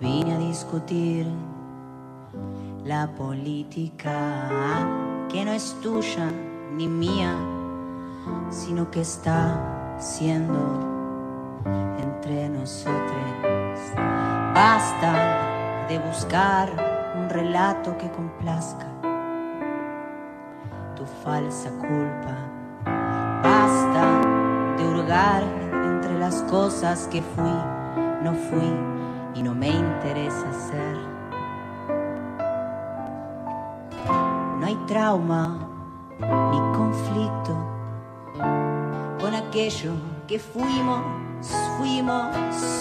[0.00, 1.26] vine a discutir
[2.84, 4.50] la política
[5.30, 6.30] que no es tuya
[6.76, 7.34] ni mía,
[8.50, 11.62] sino que está siendo
[11.98, 13.24] entre nosotros.
[14.54, 16.70] Basta de buscar
[17.16, 18.86] un relato que complazca
[20.96, 22.34] tu falsa culpa.
[23.42, 24.20] Basta
[24.76, 25.42] de hurgar
[25.84, 27.56] entre las cosas que fui,
[28.22, 28.72] no fui
[29.34, 30.96] y no me interesa ser.
[34.60, 35.58] No hay trauma
[36.20, 37.63] ni conflicto con
[39.54, 39.92] aquello
[40.26, 41.00] que fuimos,
[41.78, 42.26] fuimos,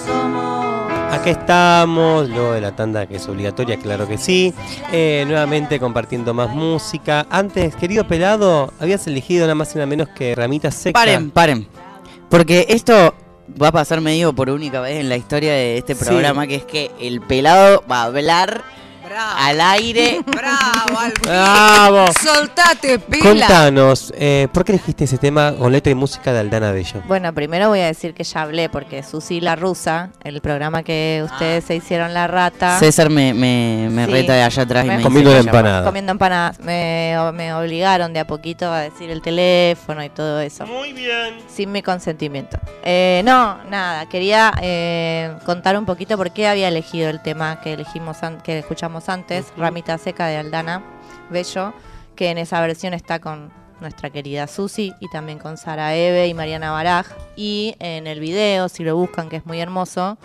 [0.08, 0.92] somos.
[1.14, 4.52] Acá estamos, luego de la tanda que es obligatoria, claro que sí.
[4.92, 7.28] Eh, nuevamente compartiendo más música.
[7.30, 11.00] Antes, querido pelado, habías elegido nada más y nada menos que Ramita Seca.
[11.00, 11.68] Paren, paren.
[12.28, 13.14] Porque esto
[13.62, 16.06] va a pasar medio por única vez en la historia de este Sí.
[16.06, 18.64] programa, que es que el pelado va a hablar
[19.18, 20.20] al aire.
[20.26, 22.06] Bravo, Bravo.
[22.22, 23.24] Soltate, pila.
[23.48, 27.02] Contanos, eh, ¿por qué elegiste ese tema con letra y música de Aldana Bello?
[27.08, 31.22] Bueno, primero voy a decir que ya hablé porque Susi la Rusa, el programa que
[31.26, 32.80] ustedes se hicieron la rata.
[32.80, 34.12] César me, me, me Sí.
[34.12, 35.58] reta de allá atrás y me, dice Comiendo que la llama.
[35.60, 35.86] empanada.
[35.86, 36.60] Comiendo empanadas.
[36.60, 40.66] Me, me obligaron de a poquito a decir el teléfono y todo eso.
[40.68, 41.38] Muy bien.
[41.48, 42.58] Sin mi consentimiento.
[42.84, 44.08] Eh, no, nada.
[44.08, 49.03] Quería eh, contar un poquito por qué había elegido el tema que elegimos que escuchamos
[49.10, 50.84] antes, Ramita Seca de Aldana
[51.30, 51.74] Bello,
[52.16, 53.52] que en esa versión está con
[53.82, 57.08] nuestra querida Susi y también con Sara Eve y Mariana Baraj.
[57.36, 60.18] Y en el video, si lo buscan, que es muy hermoso,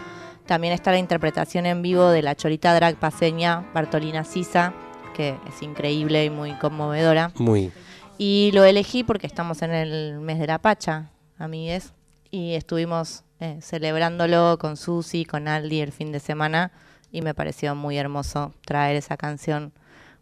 [0.46, 4.72] también está la interpretación en vivo de la chorita drag paseña Bartolina Sisa,
[5.14, 7.32] que es increíble y muy conmovedora.
[7.36, 7.72] Muy.
[8.16, 11.92] Y lo elegí porque estamos en el mes de la Pacha, amigues,
[12.30, 16.72] y estuvimos eh, celebrándolo con Susi, con Aldi el fin de semana,
[17.10, 19.72] y me pareció muy hermoso traer esa canción,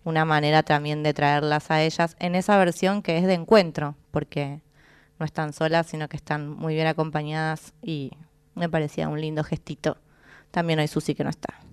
[0.04, 4.60] una manera también de traerlas a ellas en esa versión que es de encuentro, porque
[5.18, 8.12] no están solas, sino que están muy bien acompañadas y
[8.54, 9.98] me parecía un lindo gestito.
[10.50, 11.65] También hay Susi que no está.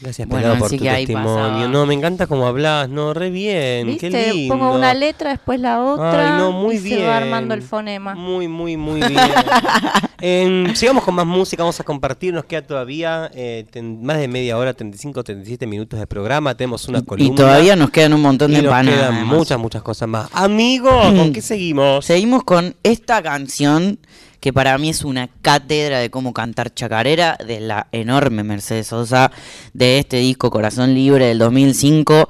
[0.00, 1.68] Gracias, Bueno, pelado, por tu testimonio.
[1.68, 4.32] No, me encanta cómo hablas, no, re bien, qué ¿Viste?
[4.32, 4.54] lindo.
[4.54, 7.06] Pongo una letra, después la otra, Ay, no, muy y se bien.
[7.06, 8.14] va armando el fonema.
[8.14, 9.14] Muy, muy, muy bien.
[10.20, 14.26] Em, sigamos con más música, vamos a compartir, nos queda todavía eh, ten- más de
[14.26, 17.30] media hora, 35, 37 minutos de programa, tenemos una columna.
[17.32, 19.00] Y todavía nos quedan un montón de y nos empanadas.
[19.10, 20.28] quedan muchas, muchas cosas más.
[20.32, 22.06] Amigo, ¿con qué seguimos?
[22.06, 23.98] Seguimos con esta canción
[24.44, 29.32] que para mí es una cátedra de cómo cantar chacarera de la enorme Mercedes Sosa
[29.72, 32.28] de este disco Corazón Libre del 2005,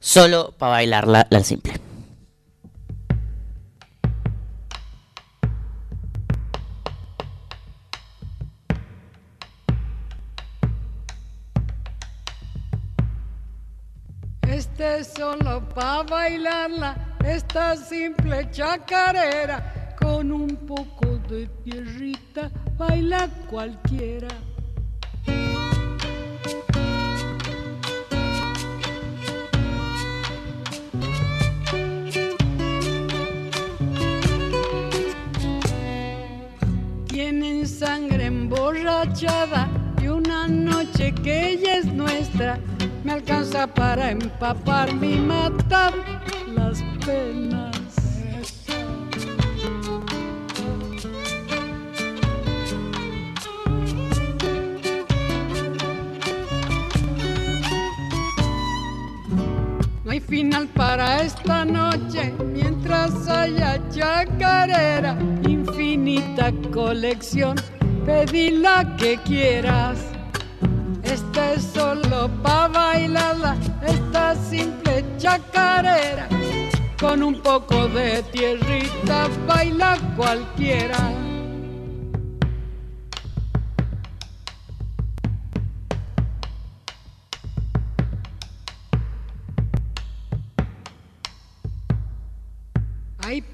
[0.00, 1.74] solo para bailarla la simple.
[14.48, 24.28] Este es solo para bailarla, esta simple chacarera, con un poco de tierrita, baila cualquiera.
[37.08, 39.68] Tienen sangre emborrachada
[40.02, 42.58] y una noche que ella es nuestra
[43.04, 45.92] me alcanza para empaparme y matar
[46.54, 47.83] las penas.
[60.14, 67.56] Hay final para esta noche mientras haya chacarera, infinita colección,
[68.06, 69.98] pedí la que quieras.
[71.02, 76.28] Esta es solo pa' bailarla, esta simple chacarera,
[77.00, 81.33] con un poco de tierrita baila cualquiera.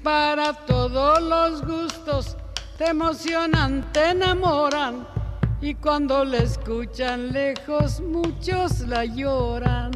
[0.03, 2.37] Para todos los gustos,
[2.77, 5.07] te emocionan, te enamoran.
[5.61, 9.91] Y cuando la escuchan lejos, muchos la lloran.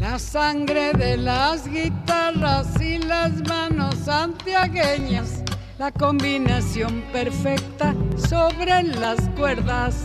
[0.00, 5.43] La sangre de las guitarras y las manos santiagueñas,
[5.78, 10.02] la combinación perfecta sobre las cuerdas.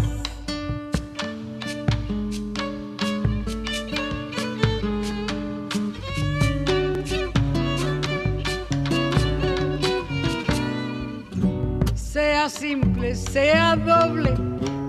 [11.95, 14.33] Sea simple, sea doble,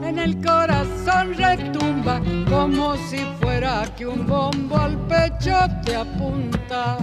[0.02, 6.98] en el corazón retumba como si fuera que un bombo al pecho te apunta.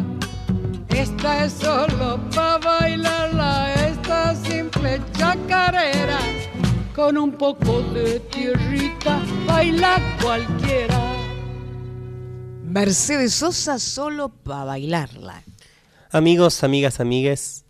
[0.97, 6.17] Esta es solo para bailarla, esta simple chacarera,
[6.95, 10.99] con un poco de tierrita baila cualquiera.
[12.63, 15.43] Mercedes Sosa solo para bailarla.
[16.09, 17.63] Amigos, amigas, amigues,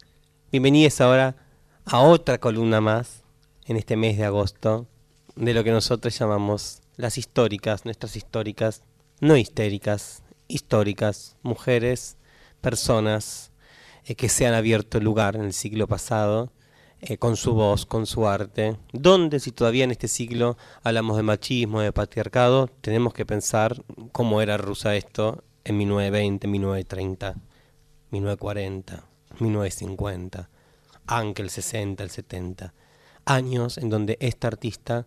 [0.49, 1.35] bienvenidos ahora
[1.83, 3.23] a otra columna más
[3.65, 4.87] en este mes de agosto
[5.35, 8.83] de lo que nosotros llamamos las históricas, nuestras históricas,
[9.19, 12.15] no histéricas, históricas, mujeres,
[12.61, 13.51] personas
[14.05, 16.51] eh, que se han abierto lugar en el siglo pasado
[16.99, 18.75] eh, con su voz, con su arte.
[18.91, 24.41] ¿Dónde, si todavía en este siglo hablamos de machismo, de patriarcado, tenemos que pensar cómo
[24.41, 27.35] era rusa esto en 1920, 1930,
[28.09, 29.05] 1940,
[29.39, 30.49] 1950,
[31.05, 32.73] aunque el 60, el 70?
[33.25, 35.05] Años en donde esta artista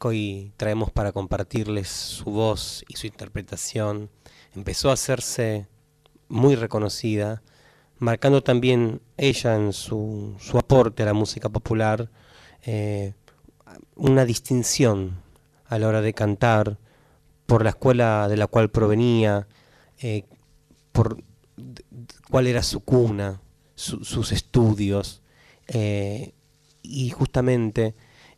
[0.00, 4.10] que hoy traemos para compartirles su voz y su interpretación
[4.54, 5.68] empezó a hacerse
[6.28, 7.42] muy reconocida,
[7.98, 12.10] marcando también ella en su, su aporte a la música popular
[12.62, 13.14] eh,
[13.96, 15.20] una distinción
[15.66, 16.78] a la hora de cantar
[17.46, 19.46] por la escuela de la cual provenía,
[20.00, 20.24] eh,
[20.92, 21.22] por
[22.30, 23.40] cuál era su cuna,
[23.74, 25.22] su- sus estudios,
[25.66, 26.32] eh,
[26.82, 27.94] y justamente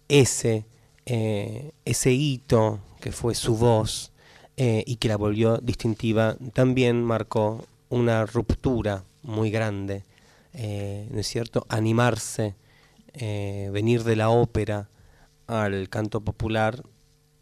[0.09, 0.67] ese,
[1.05, 4.13] ese hito que fue su voz
[4.57, 10.05] y que la volvió distintiva, también marcó una ruptura muy grande,
[10.55, 11.67] eh, ¿no es cierto?
[11.69, 12.55] Animarse,
[13.13, 14.89] eh, venir de la ópera
[15.47, 16.83] al canto popular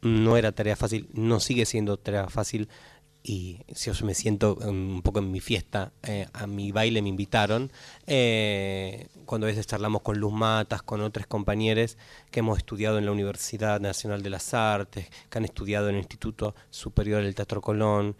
[0.00, 2.68] no era tarea fácil, no sigue siendo tarea fácil
[3.22, 7.10] y si yo me siento un poco en mi fiesta, eh, a mi baile me
[7.10, 7.70] invitaron,
[9.26, 11.98] cuando a veces charlamos con Luz Matas, con otros compañeros
[12.30, 16.02] que hemos estudiado en la Universidad Nacional de las Artes, que han estudiado en el
[16.02, 18.16] Instituto Superior del Teatro Colón,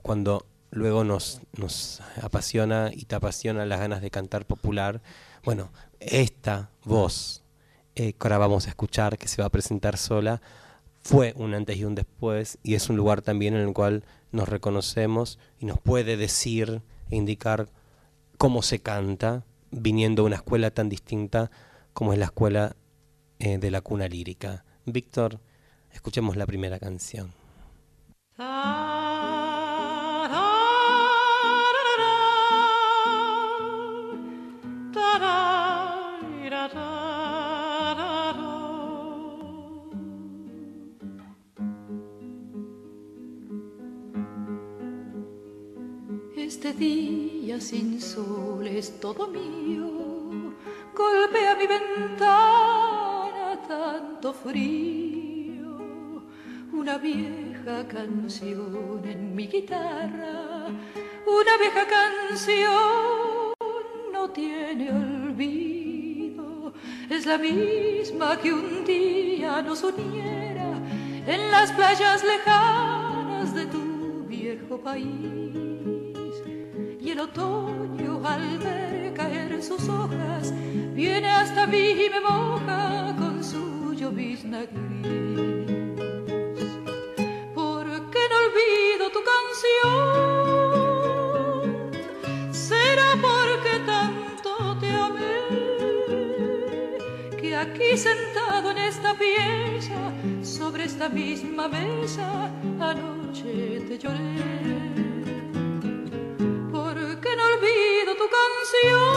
[0.00, 5.02] cuando luego nos, nos apasiona y te apasiona las ganas de cantar popular,
[5.44, 5.70] bueno,
[6.00, 7.44] esta voz
[7.94, 10.40] eh, que ahora vamos a escuchar, que se va a presentar sola,
[11.02, 14.48] fue un antes y un después y es un lugar también en el cual nos
[14.48, 16.80] reconocemos y nos puede decir
[17.10, 17.68] e indicar
[18.38, 21.50] cómo se canta viniendo de una escuela tan distinta
[21.92, 22.76] como es la escuela
[23.38, 24.64] eh, de la cuna lírica.
[24.86, 25.40] Víctor,
[25.92, 27.34] escuchemos la primera canción.
[28.38, 28.81] Este
[46.82, 49.88] día sin sol es todo mío,
[50.96, 55.70] golpea mi ventana tanto frío,
[56.72, 60.66] una vieja canción en mi guitarra,
[61.40, 63.54] una vieja canción
[64.12, 66.72] no tiene olvido,
[67.08, 70.70] es la misma que un día nos uniera
[71.28, 75.41] en las playas lejanas de tu viejo país
[77.12, 80.52] el otoño al ver caer sus hojas
[80.94, 85.66] viene hasta mí y me moja con su llovizna gris.
[87.54, 89.92] ¿Por qué no olvido tu canción?
[92.50, 95.36] Será porque tanto te amé
[97.38, 100.12] que aquí sentado en esta pieza,
[100.42, 104.61] sobre esta misma mesa, anoche te lloré.
[108.22, 109.10] Tu canción?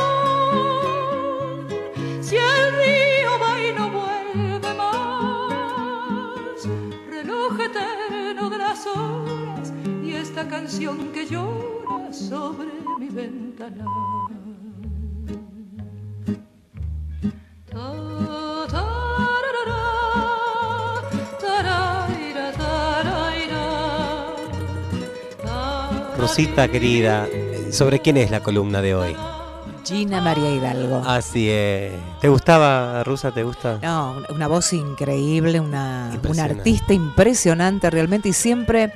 [2.21, 6.59] Si el río va y no vuelve más,
[7.09, 9.73] reloj eterno de las horas
[10.03, 13.85] y esta canción que llora sobre mi ventana.
[26.17, 27.27] Rosita querida,
[27.75, 29.15] ¿sobre quién es la columna de hoy?
[29.83, 31.03] Gina María Hidalgo.
[31.05, 31.91] Así es.
[32.21, 33.33] ¿Te gustaba, Rusa?
[33.33, 33.79] ¿Te gusta?
[33.81, 38.93] No, una voz increíble, una, artista impresionante realmente y siempre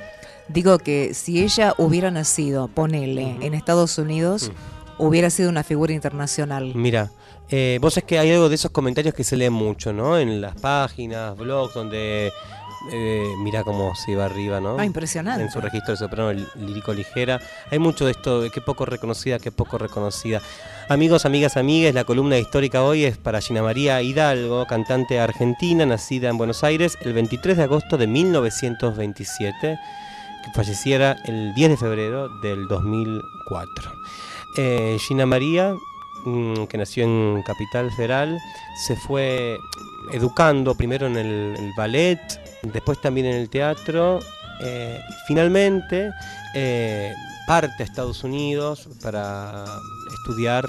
[0.48, 4.50] digo que si ella hubiera nacido, ponele, en Estados Unidos,
[4.96, 6.72] hubiera sido una figura internacional.
[6.74, 7.10] Mira,
[7.50, 10.18] eh, vos es que hay algo de esos comentarios que se leen mucho, ¿no?
[10.18, 12.32] En las páginas, blogs, donde
[12.90, 14.78] eh, mira cómo se iba arriba, ¿no?
[14.78, 15.42] Ah, impresionante.
[15.42, 17.40] En su registro de soprano lírico ligera.
[17.70, 20.40] Hay mucho de esto, qué poco reconocida, qué poco reconocida.
[20.88, 26.30] Amigos, amigas, amigues, la columna histórica hoy es para Gina María Hidalgo, cantante argentina, nacida
[26.30, 29.78] en Buenos Aires el 23 de agosto de 1927,
[30.44, 33.92] que falleciera el 10 de febrero del 2004.
[34.56, 35.74] Eh, Gina María,
[36.24, 38.38] mm, que nació en Capital Federal,
[38.86, 39.58] se fue
[40.12, 44.20] educando primero en el, el ballet, después también en el teatro.
[44.62, 46.10] eh, finalmente
[46.54, 47.14] eh,
[47.46, 49.64] parte a Estados Unidos para
[50.12, 50.68] estudiar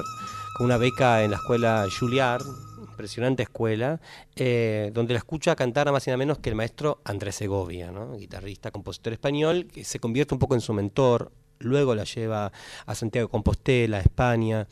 [0.55, 2.43] con una beca en la escuela Juilliard,
[2.79, 3.99] impresionante escuela,
[4.35, 7.91] eh, donde la escucha cantar nada más y nada menos que el maestro Andrés Segovia,
[8.17, 11.31] guitarrista, compositor español, que se convierte un poco en su mentor.
[11.61, 12.51] Luego la lleva
[12.85, 14.67] a Santiago de Compostela, a España.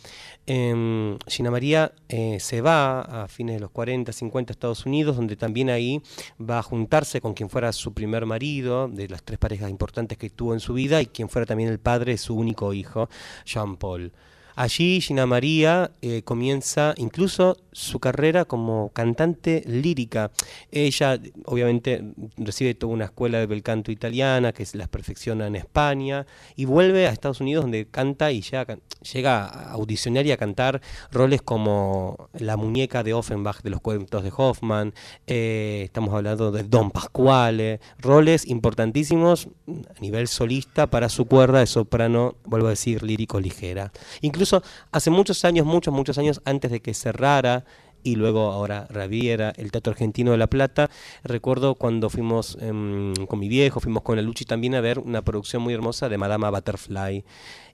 [0.45, 5.15] Eh, Gina María eh, se va a fines de los 40, 50 a Estados Unidos,
[5.15, 6.01] donde también ahí
[6.39, 10.29] va a juntarse con quien fuera su primer marido, de las tres parejas importantes que
[10.29, 13.09] tuvo en su vida, y quien fuera también el padre de su único hijo,
[13.45, 14.11] Jean Paul.
[14.59, 20.31] Allí Gina María eh, comienza incluso su carrera como cantante lírica.
[20.69, 22.03] Ella obviamente
[22.35, 26.27] recibe toda una escuela de bel canto italiana que las perfecciona en España
[26.57, 28.81] y vuelve a Estados Unidos donde canta y llega, a can-
[29.13, 34.23] llega a audicionar y a cantar roles como la muñeca de Offenbach de los cuentos
[34.25, 34.93] de Hoffman,
[35.25, 39.47] eh, estamos hablando de Don Pasquale, roles importantísimos
[39.95, 43.93] a nivel solista para su cuerda de soprano, vuelvo a decir, lírico ligera.
[44.19, 44.48] Incluso
[44.91, 47.65] hace muchos años, muchos, muchos años antes de que cerrara
[48.03, 50.89] y luego ahora reabriera el Teatro Argentino de La Plata,
[51.23, 55.21] recuerdo cuando fuimos em, con mi viejo, fuimos con la Luchi también a ver una
[55.21, 57.25] producción muy hermosa de Madama Butterfly.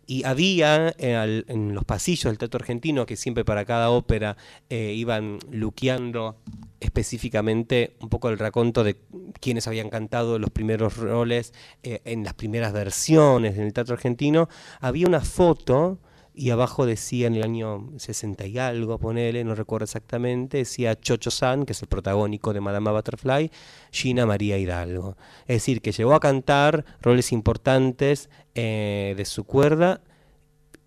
[0.08, 4.38] Y había eh, en los pasillos del Teatro Argentino, que siempre para cada ópera
[4.70, 6.38] eh, iban luqueando
[6.80, 8.98] específicamente un poco el raconto de
[9.40, 14.48] quienes habían cantado los primeros roles eh, en las primeras versiones del Teatro Argentino,
[14.80, 15.98] había una foto
[16.36, 21.32] y abajo decía en el año 60 y algo, ponele, no recuerdo exactamente, decía Chocho
[21.32, 23.52] San, que es el protagónico de Madama Butterfly,
[23.92, 25.16] Gina María Hidalgo.
[25.48, 30.02] Es decir, que llegó a cantar roles importantes eh, de su cuerda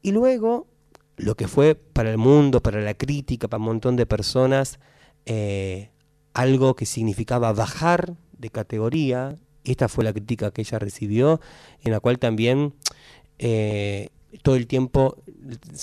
[0.03, 0.67] y luego
[1.17, 4.79] lo que fue para el mundo, para la crítica, para un montón de personas,
[5.25, 5.91] eh,
[6.35, 9.37] algo que significaba bajar de categoría.
[9.65, 11.41] Esta fue la crítica que ella recibió,
[11.83, 12.75] en la cual también
[13.39, 14.11] eh,
[14.43, 15.17] todo el tiempo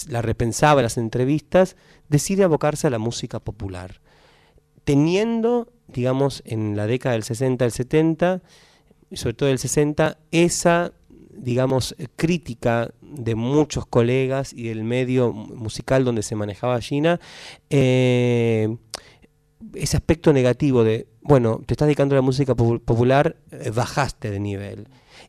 [0.09, 1.75] la repensaba en las entrevistas,
[2.09, 4.01] decide abocarse a la música popular.
[4.83, 8.41] Teniendo, digamos, en la década del 60, del 70,
[9.09, 10.93] y sobre todo del 60, esa,
[11.31, 17.19] digamos, crítica de muchos colegas y del medio musical donde se manejaba Gina,
[17.69, 18.75] eh,
[19.73, 24.29] ese aspecto negativo de, bueno, te estás dedicando a la música popu- popular, eh, bajaste
[24.29, 24.87] de nivel.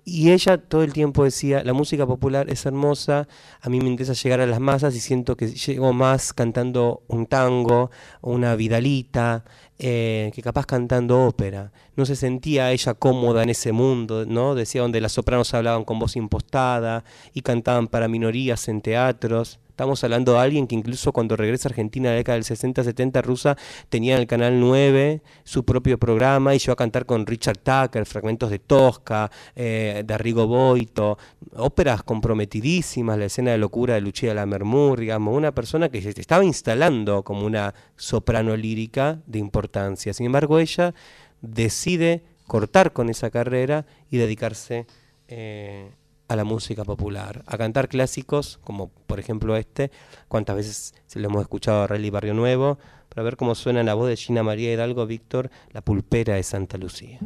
[0.08, 3.26] Y ella todo el tiempo decía, la música popular es hermosa,
[3.60, 7.26] a mí me interesa llegar a las masas y siento que llego más cantando un
[7.26, 9.44] tango, una vidalita,
[9.80, 11.72] eh, que capaz cantando ópera.
[11.96, 14.54] No se sentía ella cómoda en ese mundo, ¿no?
[14.54, 17.02] Decía donde las sopranos hablaban con voz impostada
[17.34, 19.58] y cantaban para minorías en teatros.
[19.76, 23.22] Estamos hablando de alguien que incluso cuando regresa a Argentina en la década del 60-70
[23.22, 23.58] rusa
[23.90, 28.06] tenía en el Canal 9 su propio programa y llegó a cantar con Richard Tucker,
[28.06, 31.18] fragmentos de Tosca, eh, de Arrigo Boito,
[31.56, 36.42] óperas comprometidísimas, la escena de locura de Lucia Lammermoor, digamos, una persona que se estaba
[36.42, 40.14] instalando como una soprano lírica de importancia.
[40.14, 40.94] Sin embargo, ella
[41.42, 44.86] decide cortar con esa carrera y dedicarse
[45.28, 45.90] eh,
[46.28, 49.90] a la música popular, a cantar clásicos, como por ejemplo este,
[50.28, 52.78] cuántas veces se lo hemos escuchado a Rally Barrio Nuevo,
[53.08, 56.78] para ver cómo suena la voz de Gina María Hidalgo Víctor, la pulpera de Santa
[56.78, 57.18] Lucía.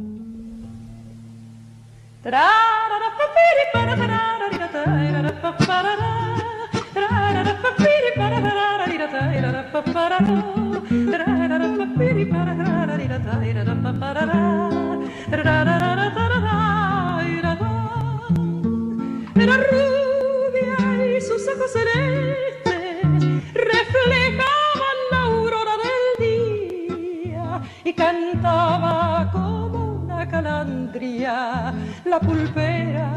[19.41, 30.29] Era rubia y sus ojos celestes reflejaban la aurora del día y cantaba como una
[30.29, 31.73] calandria
[32.05, 33.09] la pulpera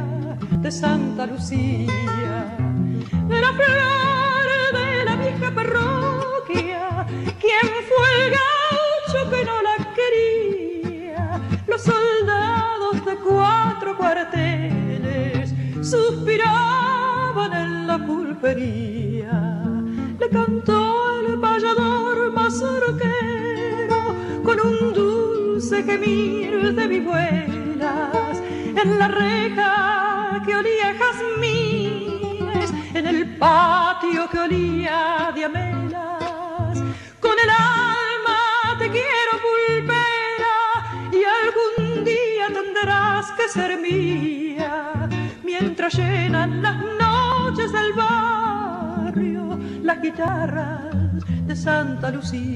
[0.63, 2.57] de Santa Lucía.
[3.29, 7.07] La flor de la vieja parroquia,
[7.39, 14.54] quien fue el gaucho que no la quería, los soldados de cuatro cuarteles
[15.95, 19.37] suspiraban en la pulpería.
[20.21, 20.81] Le cantó
[21.21, 24.01] el payador mazorquero
[24.43, 28.37] con un dulce gemir de vihuelas
[28.83, 36.77] en la reja que olía jazmines, en el patio que olía diamelas.
[37.25, 38.41] Con el alma
[38.81, 40.57] te quiero pulpera
[41.19, 44.34] y algún día tendrás que ser mía
[45.85, 50.95] mientras llenan las noches del barrio las guitarras
[51.47, 52.55] de Santa Lucía.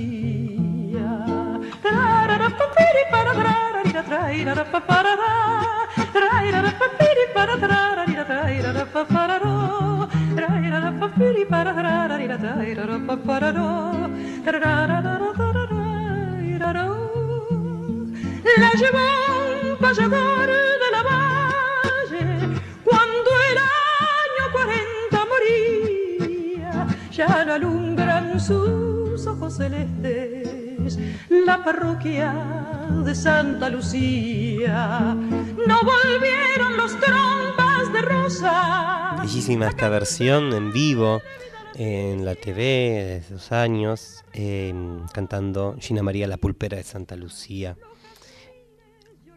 [18.59, 18.99] La llevó
[19.71, 20.98] un payador de la
[29.49, 30.99] ojos celestes
[31.31, 32.35] la parroquia
[33.05, 35.17] de Santa Lucía.
[35.67, 39.17] No volvieron los trompas de rosa.
[39.21, 41.23] Bellísima esta versión en vivo
[41.75, 44.75] en la TV de esos años, eh,
[45.13, 47.77] cantando Gina María La Pulpera de Santa Lucía.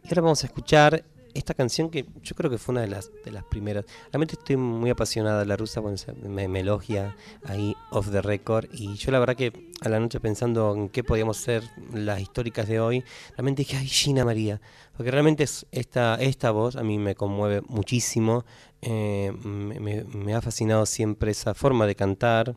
[0.03, 3.11] Y ahora vamos a escuchar esta canción que yo creo que fue una de las,
[3.23, 3.85] de las primeras.
[4.11, 8.67] Realmente estoy muy apasionada de la rusa, bueno, me, me, elogia ahí off the record.
[8.73, 11.63] Y yo la verdad que a la noche pensando en qué podíamos ser
[11.93, 13.03] las históricas de hoy,
[13.35, 14.61] realmente dije, ay, Gina María.
[14.95, 18.45] Porque realmente es esta, esta voz a mí me conmueve muchísimo.
[18.81, 22.55] Eh, me, me ha fascinado siempre esa forma de cantar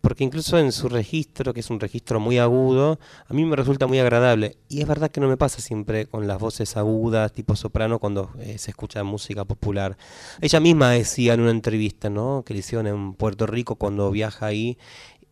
[0.00, 3.86] porque incluso en su registro, que es un registro muy agudo, a mí me resulta
[3.86, 4.56] muy agradable.
[4.68, 8.30] Y es verdad que no me pasa siempre con las voces agudas, tipo soprano, cuando
[8.38, 9.96] eh, se escucha música popular.
[10.40, 12.42] Ella misma decía en una entrevista, ¿no?
[12.44, 14.78] Que le hicieron en Puerto Rico cuando viaja ahí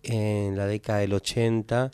[0.03, 1.91] en la década del 80,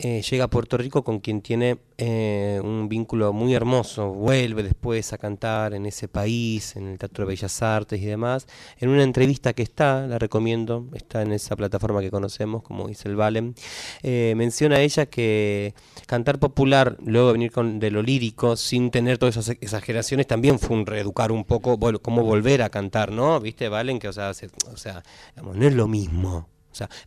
[0.00, 5.12] eh, llega a Puerto Rico con quien tiene eh, un vínculo muy hermoso, vuelve después
[5.12, 8.46] a cantar en ese país, en el Teatro de Bellas Artes y demás.
[8.78, 13.08] En una entrevista que está, la recomiendo, está en esa plataforma que conocemos, como dice
[13.08, 13.56] el Valen,
[14.04, 15.74] eh, menciona ella que
[16.06, 20.76] cantar popular, luego venir con, de lo lírico, sin tener todas esas exageraciones, también fue
[20.76, 23.40] un reeducar un poco, bueno, cómo volver a cantar, ¿no?
[23.40, 23.98] ¿Viste, Valen?
[23.98, 25.02] Que, o sea, o sea
[25.42, 26.46] no es lo mismo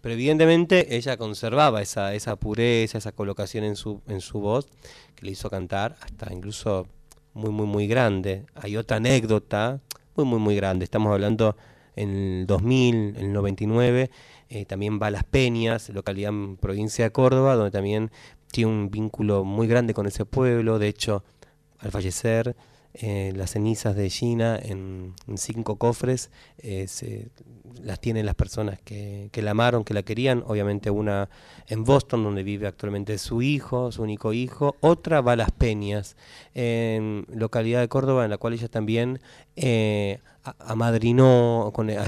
[0.02, 4.68] pero evidentemente ella conservaba esa, esa pureza, esa colocación en su, en su voz
[5.16, 6.88] que le hizo cantar hasta incluso
[7.34, 8.46] muy, muy, muy grande.
[8.56, 9.80] Hay otra anécdota
[10.16, 10.84] muy, muy, muy grande.
[10.84, 11.56] Estamos hablando
[11.96, 14.10] en el 2000, en el 99,
[14.50, 18.12] eh, también va a Las Peñas, localidad en provincia de Córdoba, donde también
[18.52, 20.80] tiene un vínculo muy grande con ese pueblo.
[20.80, 21.24] De hecho,
[21.80, 22.56] al fallecer,
[22.94, 27.30] eh, las cenizas de Gina en, cinco cofres eh, se,
[27.82, 30.44] las tienen las personas que, la amaron, que la querían.
[30.48, 31.30] Obviamente una
[31.68, 34.76] en Boston, donde vive actualmente su hijo, su único hijo.
[34.82, 36.16] Otra va a Las Peñas,
[36.54, 39.20] en localidad de Córdoba, en la cual ella también
[39.56, 40.20] eh,
[40.60, 42.08] amadrinó con, a,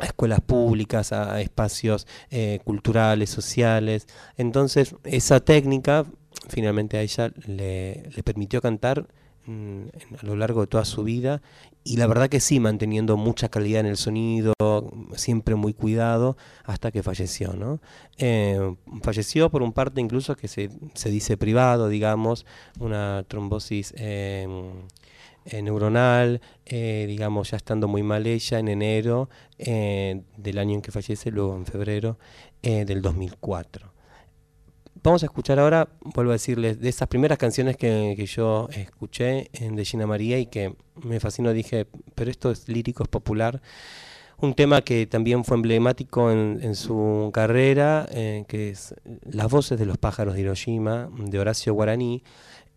[0.00, 4.06] escuelas públicas, a, espacios eh, culturales, sociales.
[4.36, 6.04] Entonces, esa técnica
[6.48, 9.06] finalmente a ella le, permitió cantar
[9.46, 11.42] a lo largo de toda su vida
[11.86, 14.54] y la verdad que sí, manteniendo mucha calidad en el sonido,
[15.16, 17.78] siempre muy cuidado, hasta que falleció, ¿no?
[18.16, 22.46] Eh, falleció por un parte incluso que se, se dice privado, digamos,
[22.80, 24.48] una trombosis eh,
[25.62, 31.30] neuronal, eh, digamos, ya estando muy mal ella en enero del año en que fallece,
[31.30, 32.18] luego en febrero
[32.62, 33.93] del 2004
[35.04, 39.76] vamos a escuchar ahora, vuelvo a decirles, de esas primeras canciones que, yo escuché en
[39.76, 43.60] de Gina María y que me fascinó, dije, pero esto es lírico, es popular.
[44.38, 48.94] Un tema que también fue emblemático en, su carrera, eh, que es
[49.30, 52.24] Las voces de los pájaros de Hiroshima, de Horacio Guaraní,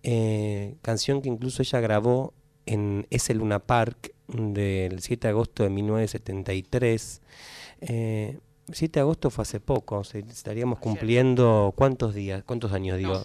[0.04, 2.34] eh, canción que incluso ella grabó
[2.66, 7.22] en ese Luna Park del 7 de agosto de 1973.
[8.72, 13.22] 7 de agosto fue hace poco, estaríamos cumpliendo cuántos días, cuántos años digo.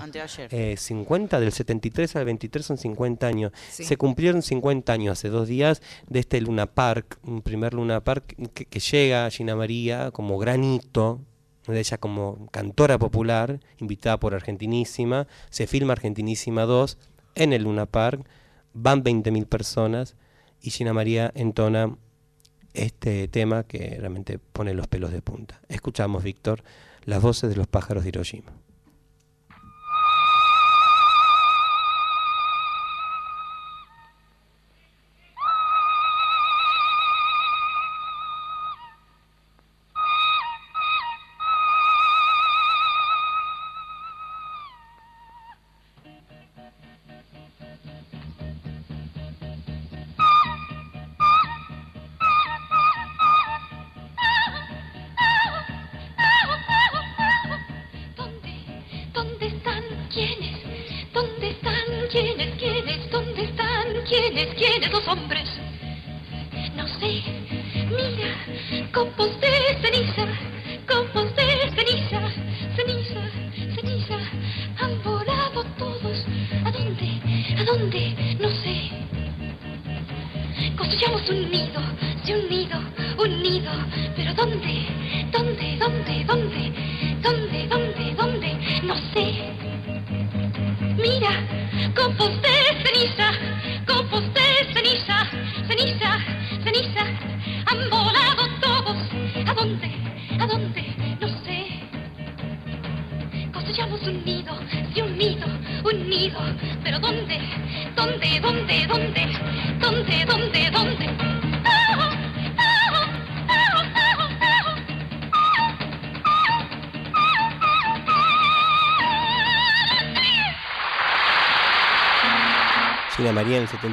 [0.51, 3.53] Eh, 50 del 73 al 23 son 50 años.
[3.69, 8.37] Se cumplieron 50 años hace dos días de este Luna Park, un primer Luna Park
[8.55, 11.21] que, llega a Gina María como granito
[11.67, 16.99] de ella como cantora popular, invitada por Argentinísima, se filma Argentinísima 2
[17.35, 18.27] en el Luna Park,
[18.75, 20.17] van 20.000 personas
[20.61, 21.97] y Gina María entona
[22.75, 25.61] este tema que realmente pone los pelos de punta.
[25.69, 26.63] Escuchamos, Víctor,
[27.05, 28.53] las voces de los pájaros de Hiroshima.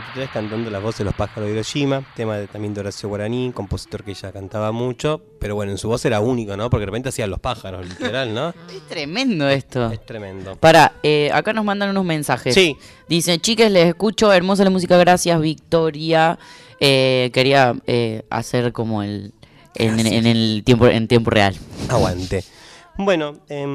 [0.09, 3.51] 1973 cantando las voces de los pájaros de Hiroshima, tema de, también de Horacio Guaraní,
[3.53, 6.69] compositor que ya cantaba mucho, pero bueno, en su voz era único, ¿no?
[6.69, 8.49] Porque de repente hacían los pájaros, literal, ¿no?
[8.69, 9.91] es tremendo esto.
[9.91, 10.55] Es tremendo.
[10.55, 12.53] Para, eh, acá nos mandan unos mensajes.
[12.53, 12.75] Sí.
[13.07, 16.39] Dicen, chiques, les escucho, hermosa la música, gracias, Victoria.
[16.79, 19.33] Eh, quería eh, hacer como el...
[19.75, 21.55] En, el tiempo, en tiempo real.
[21.89, 22.43] Aguante.
[22.97, 23.65] Bueno, eh,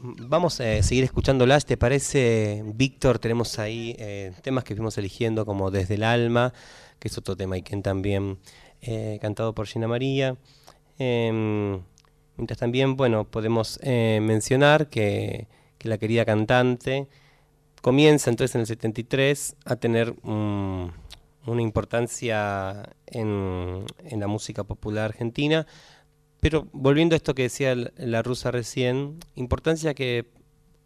[0.00, 1.66] vamos a seguir escuchándolas.
[1.66, 3.18] ¿Te parece, Víctor?
[3.18, 6.52] Tenemos ahí eh, temas que fuimos eligiendo como Desde el Alma,
[6.98, 8.38] que es otro tema y que también
[8.80, 10.36] eh, cantado por Gina María.
[10.98, 11.80] Em,
[12.36, 15.48] mientras también, bueno, podemos eh, mencionar que,
[15.78, 17.08] que la querida cantante
[17.82, 25.66] comienza entonces en el 73 a tener una importancia en, en la música popular argentina.
[26.40, 30.26] Pero volviendo a esto que decía la rusa recién, importancia que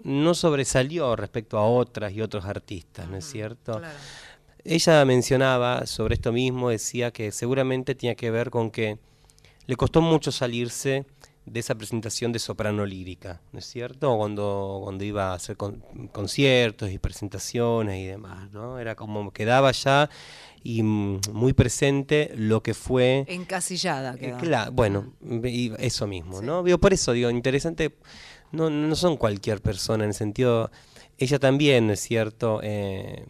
[0.02, 3.80] no sobresalió respecto a otras y otros artistas, ¿no es cierto?
[4.64, 8.98] Ella mencionaba sobre esto mismo, decía que seguramente tenía que ver con que
[9.66, 11.04] le costó mucho salirse
[11.44, 14.16] de esa presentación de soprano lírica, ¿no es cierto?
[14.16, 15.82] Cuando, cuando iba a hacer con-
[16.12, 18.78] conciertos y presentaciones y demás, ¿no?
[18.78, 20.08] Era como quedaba ya
[20.62, 24.14] y mm, muy presente lo que fue Encasillada.
[24.14, 24.38] eh, quedó.
[24.38, 25.14] cla- bueno,
[25.44, 26.62] y eso mismo, ¿no?
[26.62, 27.96] Digo, por eso digo, interesante,
[28.52, 30.70] no, no son cualquier persona en el sentido,
[31.18, 32.60] ella también, ¿no es cierto?
[32.62, 33.26] Eh,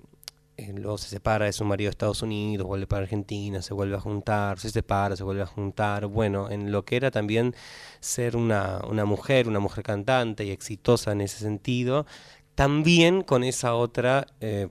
[0.63, 3.97] eh, luego se separa de su marido de Estados Unidos, vuelve para Argentina, se vuelve
[3.97, 7.55] a juntar, se separa, se vuelve a juntar, bueno, en lo que era también
[8.01, 12.07] ser una, una mujer, una mujer cantante y exitosa en ese sentido,
[12.55, 14.69] también con esa otra eh,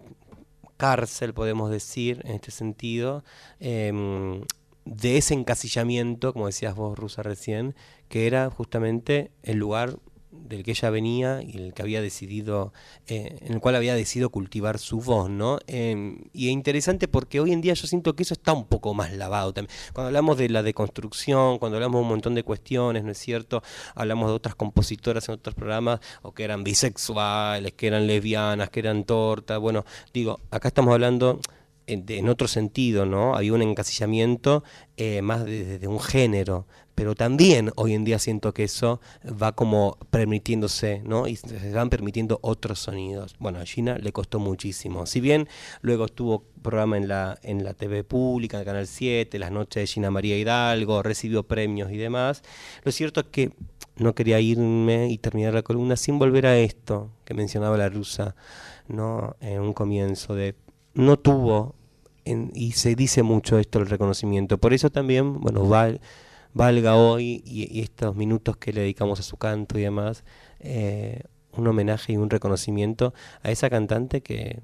[0.77, 3.23] cárcel, podemos decir, en este sentido,
[3.59, 4.41] em,
[4.85, 7.75] de ese encasillamiento, como decías vos, Rusa, recién,
[8.09, 9.99] que era justamente el lugar
[10.31, 12.73] del que ella venía y el que había decidido,
[13.07, 15.59] eh, en el cual había decidido cultivar su voz, ¿no?
[15.67, 18.93] Em, y es interesante porque hoy en día yo siento que eso está un poco
[18.93, 19.75] más lavado también.
[19.93, 23.61] Cuando hablamos de la deconstrucción, cuando hablamos de un montón de cuestiones, ¿no es cierto?
[23.95, 28.79] Hablamos de otras compositoras en otros programas, o que eran bisexuales, que eran lesbianas, que
[28.79, 31.39] eran tortas, bueno, digo, acá estamos hablando
[31.91, 33.35] en, otro sentido, ¿no?
[33.35, 34.63] Había un encasillamiento
[34.97, 39.53] eh, más desde de un género, pero también hoy en día siento que eso va
[39.53, 41.27] como permitiéndose, ¿no?
[41.27, 43.35] Y se van permitiendo otros sonidos.
[43.39, 45.05] Bueno, a Gina le costó muchísimo.
[45.05, 45.47] Si bien
[45.81, 49.81] luego estuvo programa en la, en la TV pública, en el Canal 7, las noches
[49.81, 52.43] de Gina María Hidalgo, recibió premios y demás,
[52.83, 53.51] lo cierto es que
[53.97, 58.35] no quería irme y terminar la columna sin volver a esto que mencionaba la rusa,
[58.87, 59.35] ¿no?
[59.41, 60.55] En un comienzo de
[60.93, 61.75] no tuvo
[62.25, 64.57] y se dice mucho esto el reconocimiento.
[64.57, 66.01] Por eso también, bueno, val-
[66.53, 70.23] valga hoy y, estos minutos que le dedicamos a su canto y demás,
[70.59, 71.23] eh,
[71.53, 74.59] un homenaje y un reconocimiento a esa cantante que,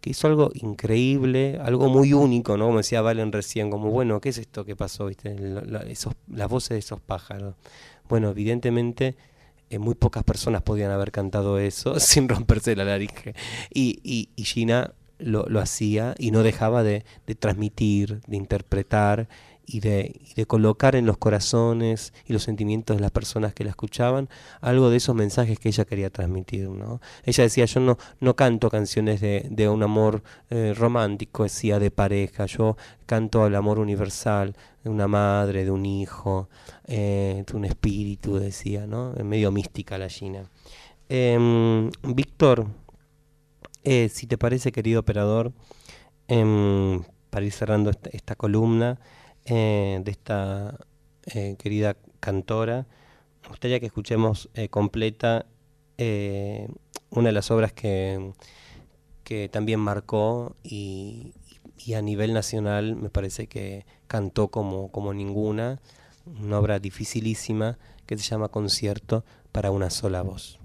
[0.00, 2.66] que hizo algo increíble, algo muy único, ¿no?
[2.66, 5.06] Como decía Valen recién, como, bueno, ¿qué es esto que pasó?
[5.06, 5.38] ¿Viste?
[5.38, 5.84] La-
[6.28, 7.54] las voces de esos pájaros.
[8.08, 9.16] Bueno, evidentemente
[9.70, 13.34] eh, muy pocas personas podían haber cantado eso sin romperse la laringe.
[13.72, 19.28] Y, y, y Gina lo, hacía y no dejaba de, de transmitir, de interpretar
[19.66, 23.70] y de, de colocar en los corazones y los sentimientos de las personas que la
[23.70, 24.28] escuchaban
[24.60, 26.68] algo de esos mensajes que ella quería transmitir.
[26.68, 27.00] ¿no?
[27.24, 31.90] Ella decía, yo no, no canto canciones de, de un amor eh, romántico, decía, de
[31.90, 32.76] pareja, yo
[33.06, 36.48] canto al amor universal, de una madre, de un hijo,
[36.86, 39.14] eh, de un espíritu, decía, ¿no?
[39.24, 40.48] medio mística la Gina.
[41.08, 42.66] Em, Víctor,
[43.88, 45.52] eh, si te parece, querido operador,
[46.26, 48.98] em, para ir cerrando esta, columna
[49.44, 50.76] eh, de esta
[51.26, 52.88] eh, querida cantora,
[53.42, 55.46] me gustaría que escuchemos completa
[57.10, 58.32] una de las obras que,
[59.22, 61.32] que también marcó y,
[61.78, 65.80] y a nivel nacional me parece que cantó como, como ninguna,
[66.26, 70.58] una obra dificilísima que se llama Concierto para una sola voz.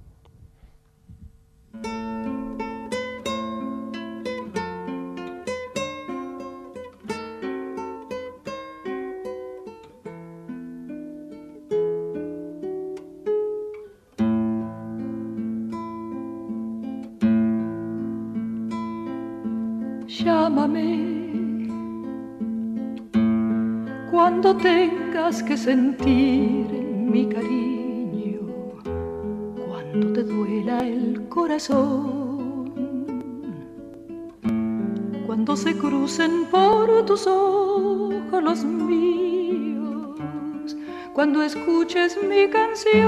[41.13, 43.03] Cuando escuches mi canción,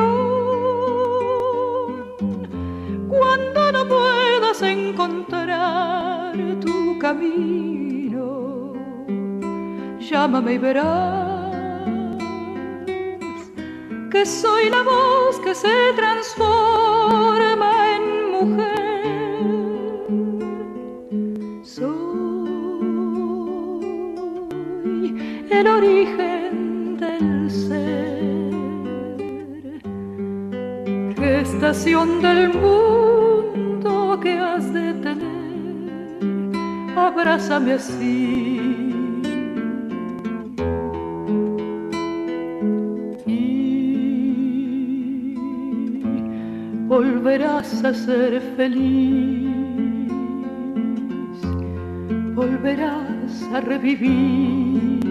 [3.07, 8.73] cuando no puedas encontrar tu camino,
[9.99, 11.43] llámame y verás
[14.11, 16.43] que soy la voz que se transforma
[47.85, 49.51] a ser feliz,
[52.34, 55.01] volverás a revivir,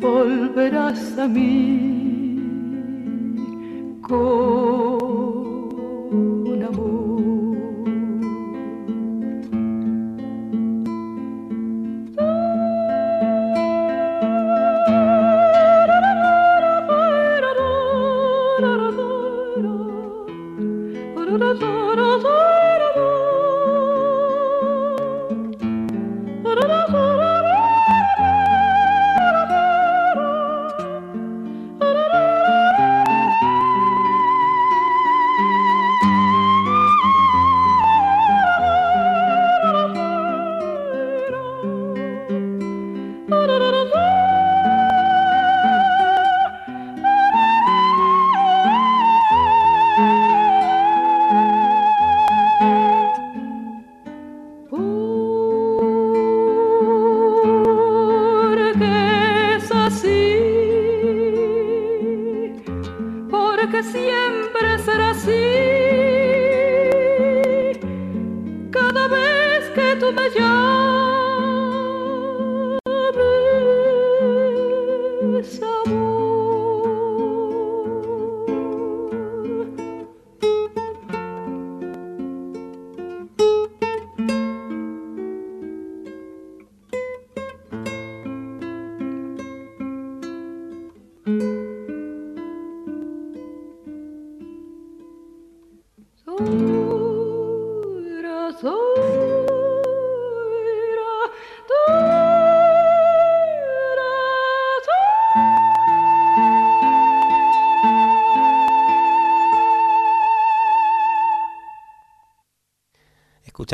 [0.00, 1.73] volverás a mí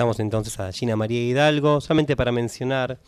[0.01, 2.98] Entonces a Gina María Hidalgo, solamente para mencionar,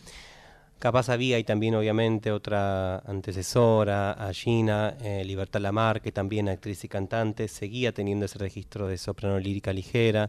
[0.78, 6.85] capaz había y también obviamente otra antecesora, a Gina, eh, Libertad Lamar, que también actriz
[6.85, 10.28] y cantante, seguía teniendo ese registro de soprano lírica ligera.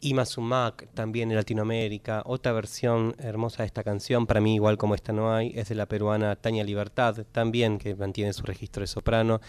[0.00, 4.94] Ima Sumac, también en Latinoamérica, otra versión hermosa de esta canción, para mí igual como
[4.94, 8.86] esta no hay, es de la peruana Tania Libertad, también que mantiene su registro de
[8.86, 9.40] soprano.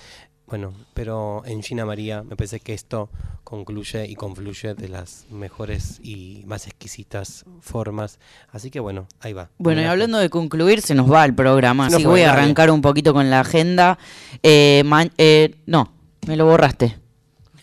[0.48, 3.10] Bueno, pero en Gina María me parece que esto
[3.46, 8.20] concluye y confluye de las mejores y más exquisitas formas.
[8.50, 9.50] Así que bueno, ahí va.
[9.58, 12.70] Bueno, y hablando de concluir, se nos va el programa, así que voy a arrancar
[12.70, 13.98] un poquito con la agenda.
[14.44, 14.84] Eh,
[15.18, 15.94] eh, no,
[16.28, 16.98] me lo borraste.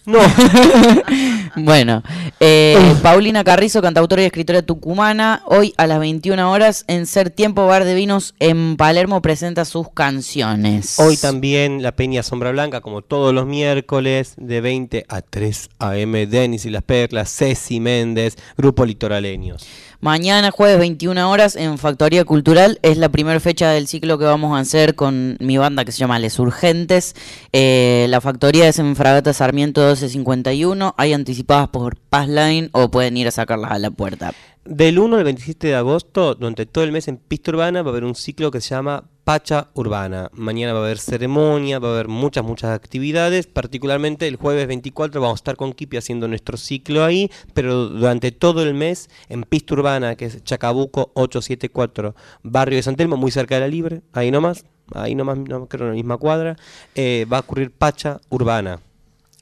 [0.09, 0.21] No.
[1.57, 2.03] bueno,
[2.41, 7.67] eh, Paulina Carrizo, cantautora y escritora tucumana, hoy a las 21 horas en Ser Tiempo
[7.67, 10.99] Bar de Vinos en Palermo presenta sus canciones.
[10.99, 16.13] Hoy también la Peña Sombra Blanca, como todos los miércoles, de 20 a 3 am.
[16.13, 19.67] Denis y las Perlas, Ceci Méndez, Grupo Litoraleños.
[20.01, 24.57] Mañana, jueves 21 horas, en Factoría Cultural, es la primera fecha del ciclo que vamos
[24.57, 27.17] a hacer con mi banda que se llama Les Urgentes.
[27.53, 30.95] Eh, la factoría es en Fragata Sarmiento 1251.
[30.97, 34.33] Hay anticipadas por Passline o pueden ir a sacarlas a la puerta.
[34.65, 37.91] Del 1 al 27 de agosto, durante todo el mes en Pista Urbana, va a
[37.91, 40.31] haber un ciclo que se llama Pacha Urbana.
[40.33, 43.47] Mañana va a haber ceremonia, va a haber muchas, muchas actividades.
[43.47, 48.33] Particularmente el jueves 24 vamos a estar con Kipi haciendo nuestro ciclo ahí, pero durante
[48.33, 53.31] todo el mes en Pista Urbana, que es Chacabuco 874, barrio de San Telmo, muy
[53.31, 54.65] cerca de la Libre, ahí nomás,
[54.95, 56.57] ahí nomás, no, creo en la misma cuadra,
[56.95, 58.81] eh, va a ocurrir Pacha Urbana.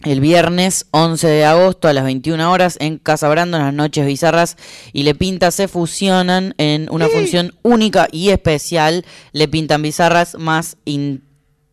[0.05, 4.07] El viernes 11 de agosto a las 21 horas en Casa Brando, en las noches
[4.07, 4.57] bizarras
[4.93, 9.05] y Le Pinta se fusionan en una función única y especial.
[9.33, 11.23] Le Pintan bizarras más in-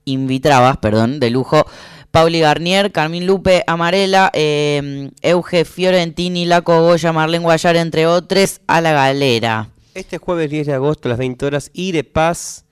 [0.05, 1.65] invitravas, perdón, de lujo.
[2.11, 8.81] Pauli Garnier, Carmín Lupe, Amarela, eh, Euge Fiorentini, Laco Goya, Marlene Guayar, entre otros, a
[8.81, 9.69] la galera.
[9.95, 12.62] Este jueves 10 de agosto a las 20 horas, Ire Paz,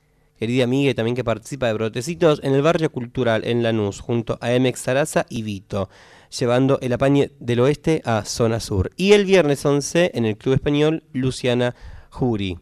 [0.42, 4.40] querida amiga y también que participa de Brotecitos, en el barrio cultural en Lanús, junto
[4.42, 5.88] a Emex Sarasa y Vito,
[6.36, 8.90] llevando el apañe del oeste a zona sur.
[8.98, 11.76] Y el viernes 11 en el Club Español, Luciana
[12.10, 12.58] Jury.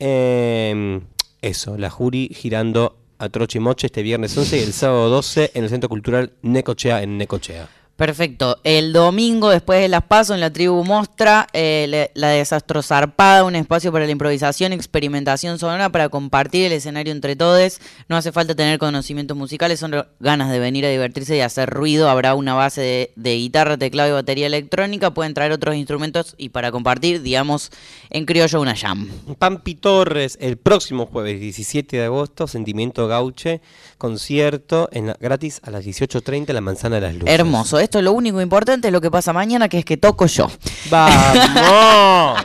[0.00, 1.00] Eh,
[1.40, 5.62] eso, la Jury girando a Troche Moche este viernes 11 y el sábado 12 en
[5.62, 7.68] el Centro Cultural Necochea en Necochea.
[8.00, 8.56] Perfecto.
[8.64, 13.54] El domingo, después de las pasos en la tribu Mostra, eh, la Desastro Zarpada, un
[13.54, 17.78] espacio para la improvisación experimentación sonora para compartir el escenario entre todos.
[18.08, 22.08] No hace falta tener conocimientos musicales, son ganas de venir a divertirse y hacer ruido.
[22.08, 25.12] Habrá una base de, de guitarra, teclado y batería electrónica.
[25.12, 27.70] Pueden traer otros instrumentos y para compartir, digamos,
[28.08, 29.10] en criollo una jam.
[29.38, 33.60] Pampi Torres, el próximo jueves 17 de agosto, Sentimiento Gauche,
[33.98, 37.34] concierto en la- gratis a las 18.30 en la Manzana de las Luces.
[37.34, 37.78] Hermoso.
[37.90, 40.48] Esto es lo único importante, es lo que pasa mañana, que es que toco yo.
[40.90, 41.18] ¡Vamos!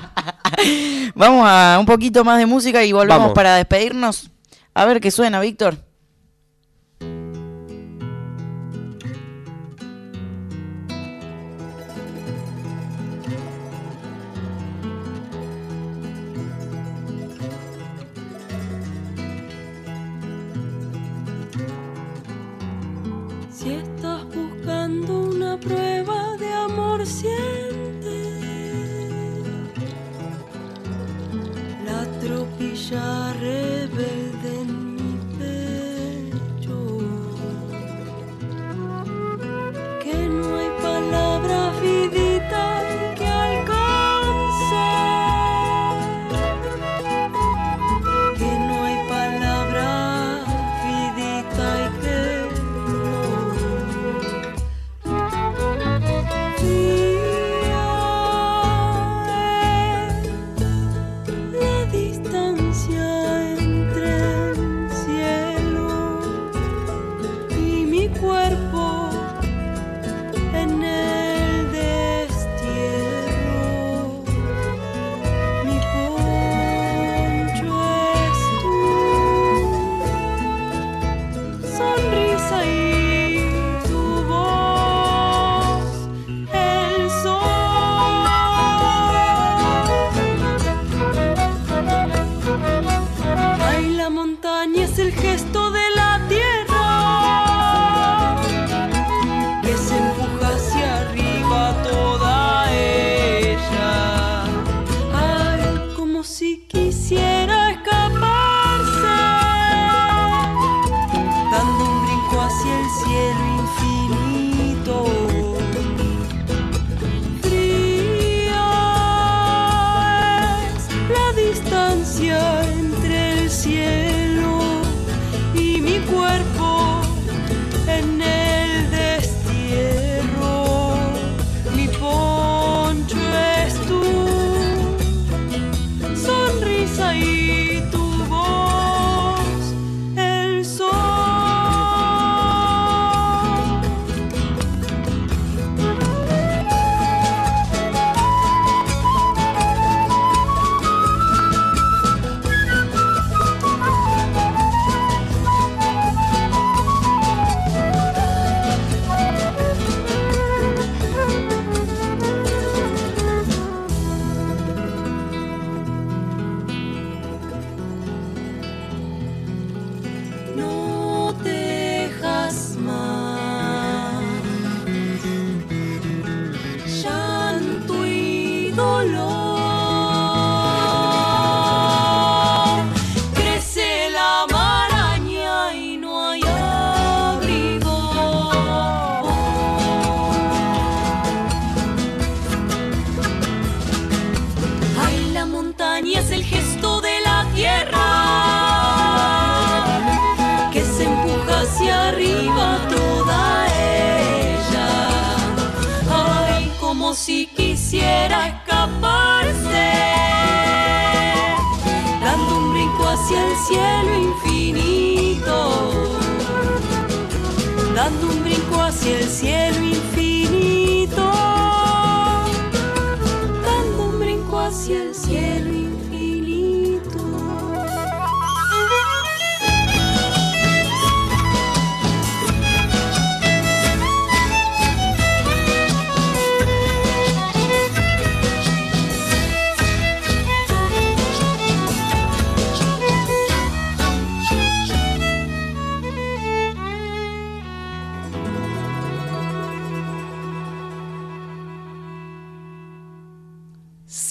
[1.14, 3.36] Vamos a un poquito más de música y volvemos Vamos.
[3.36, 4.32] para despedirnos.
[4.74, 5.78] A ver qué suena, Víctor.
[23.54, 23.70] Si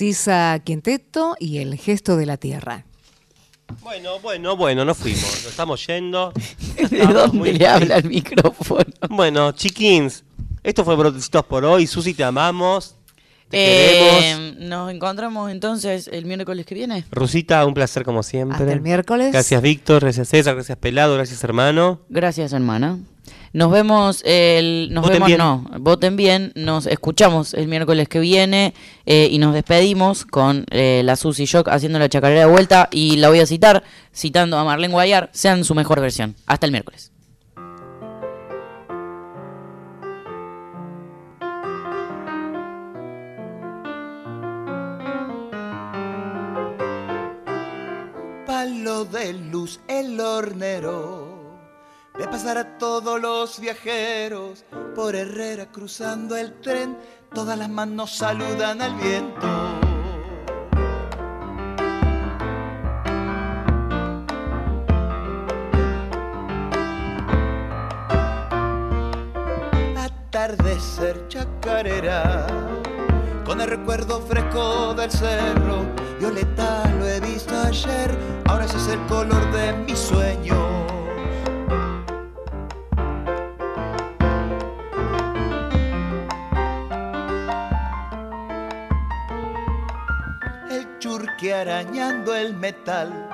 [0.04, 2.84] Sisa Quinteto y el gesto de la tierra.
[3.80, 5.22] Bueno, bueno, bueno, nos fuimos.
[5.22, 6.30] Nos estamos yendo.
[6.90, 8.84] ¿De dónde muy le habla el micrófono?
[9.08, 10.22] Bueno, chiquins,
[10.62, 11.86] esto fue Brotecitos por hoy.
[11.86, 12.96] Susi, te amamos.
[13.48, 14.56] Te Eh, queremos.
[14.68, 17.06] nos encontramos entonces el miércoles que viene.
[17.10, 18.58] Rusita, un placer como siempre.
[18.58, 19.32] Hasta el miércoles.
[19.32, 20.02] Gracias, Víctor.
[20.02, 20.54] Gracias, César.
[20.54, 21.14] Gracias, Pelado.
[21.14, 22.02] Gracias, hermano.
[22.10, 22.98] Gracias, hermana.
[23.54, 24.88] Nos vemos el.
[24.90, 25.38] Nos Voten vemos, bien.
[25.38, 25.64] no.
[25.78, 26.52] Voten bien.
[26.56, 28.74] Nos escuchamos el miércoles que viene
[29.06, 32.88] eh, y nos despedimos con eh, la Susy Shock haciendo la chacarera de vuelta.
[32.90, 36.34] Y la voy a citar, citando a Marlene Guayar, sean su mejor versión.
[36.46, 37.12] Hasta el miércoles.
[48.46, 51.33] Palo de luz, el hornero.
[52.16, 54.64] Ve pasar a todos los viajeros
[54.94, 56.96] por Herrera cruzando el tren.
[57.34, 59.48] Todas las manos saludan al viento.
[69.96, 72.46] Atardecer chacarera
[73.44, 75.82] con el recuerdo fresco del cerro.
[76.20, 80.73] Violeta lo he visto ayer, ahora ese es el color de mis sueños.
[91.50, 93.28] Arañando el metal.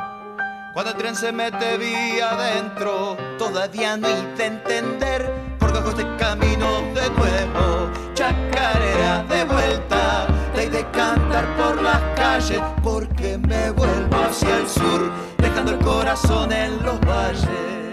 [0.72, 6.66] Cuando el tren se mete vía adentro, todavía no hice entender por qué este camino
[6.94, 7.90] de nuevo.
[8.14, 10.26] Chacarera de vuelta,
[10.56, 16.52] de, de cantar por las calles, porque me vuelvo hacia el sur, dejando el corazón
[16.52, 17.89] en los valles.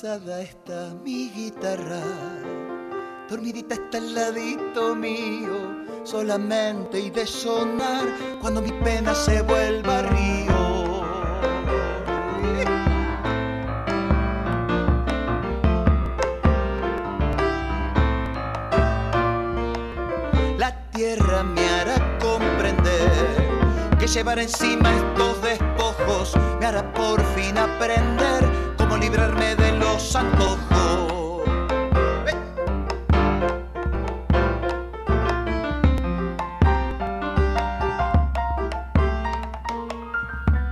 [0.00, 2.00] Cansada está mi guitarra,
[3.28, 8.08] dormidita está el ladito mío, solamente y de sonar
[8.40, 11.04] cuando mi pena se vuelva río.
[20.56, 23.50] La tierra me hará comprender
[23.98, 28.48] que llevar encima estos despojos me hará por fin aprender
[28.78, 29.69] cómo librarme de
[30.00, 31.42] los antojos.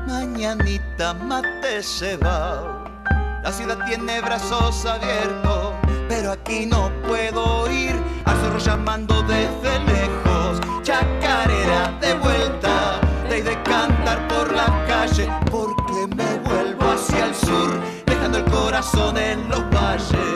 [0.07, 2.85] Mañanita mate se va,
[3.43, 5.75] la ciudad tiene brazos abiertos,
[6.09, 7.95] pero aquí no puedo ir
[8.25, 10.61] al zorro llamando desde lejos.
[10.83, 15.78] Chacarera de vuelta, de, de cantar por la calle, porque
[18.39, 20.28] el corazón en los valles.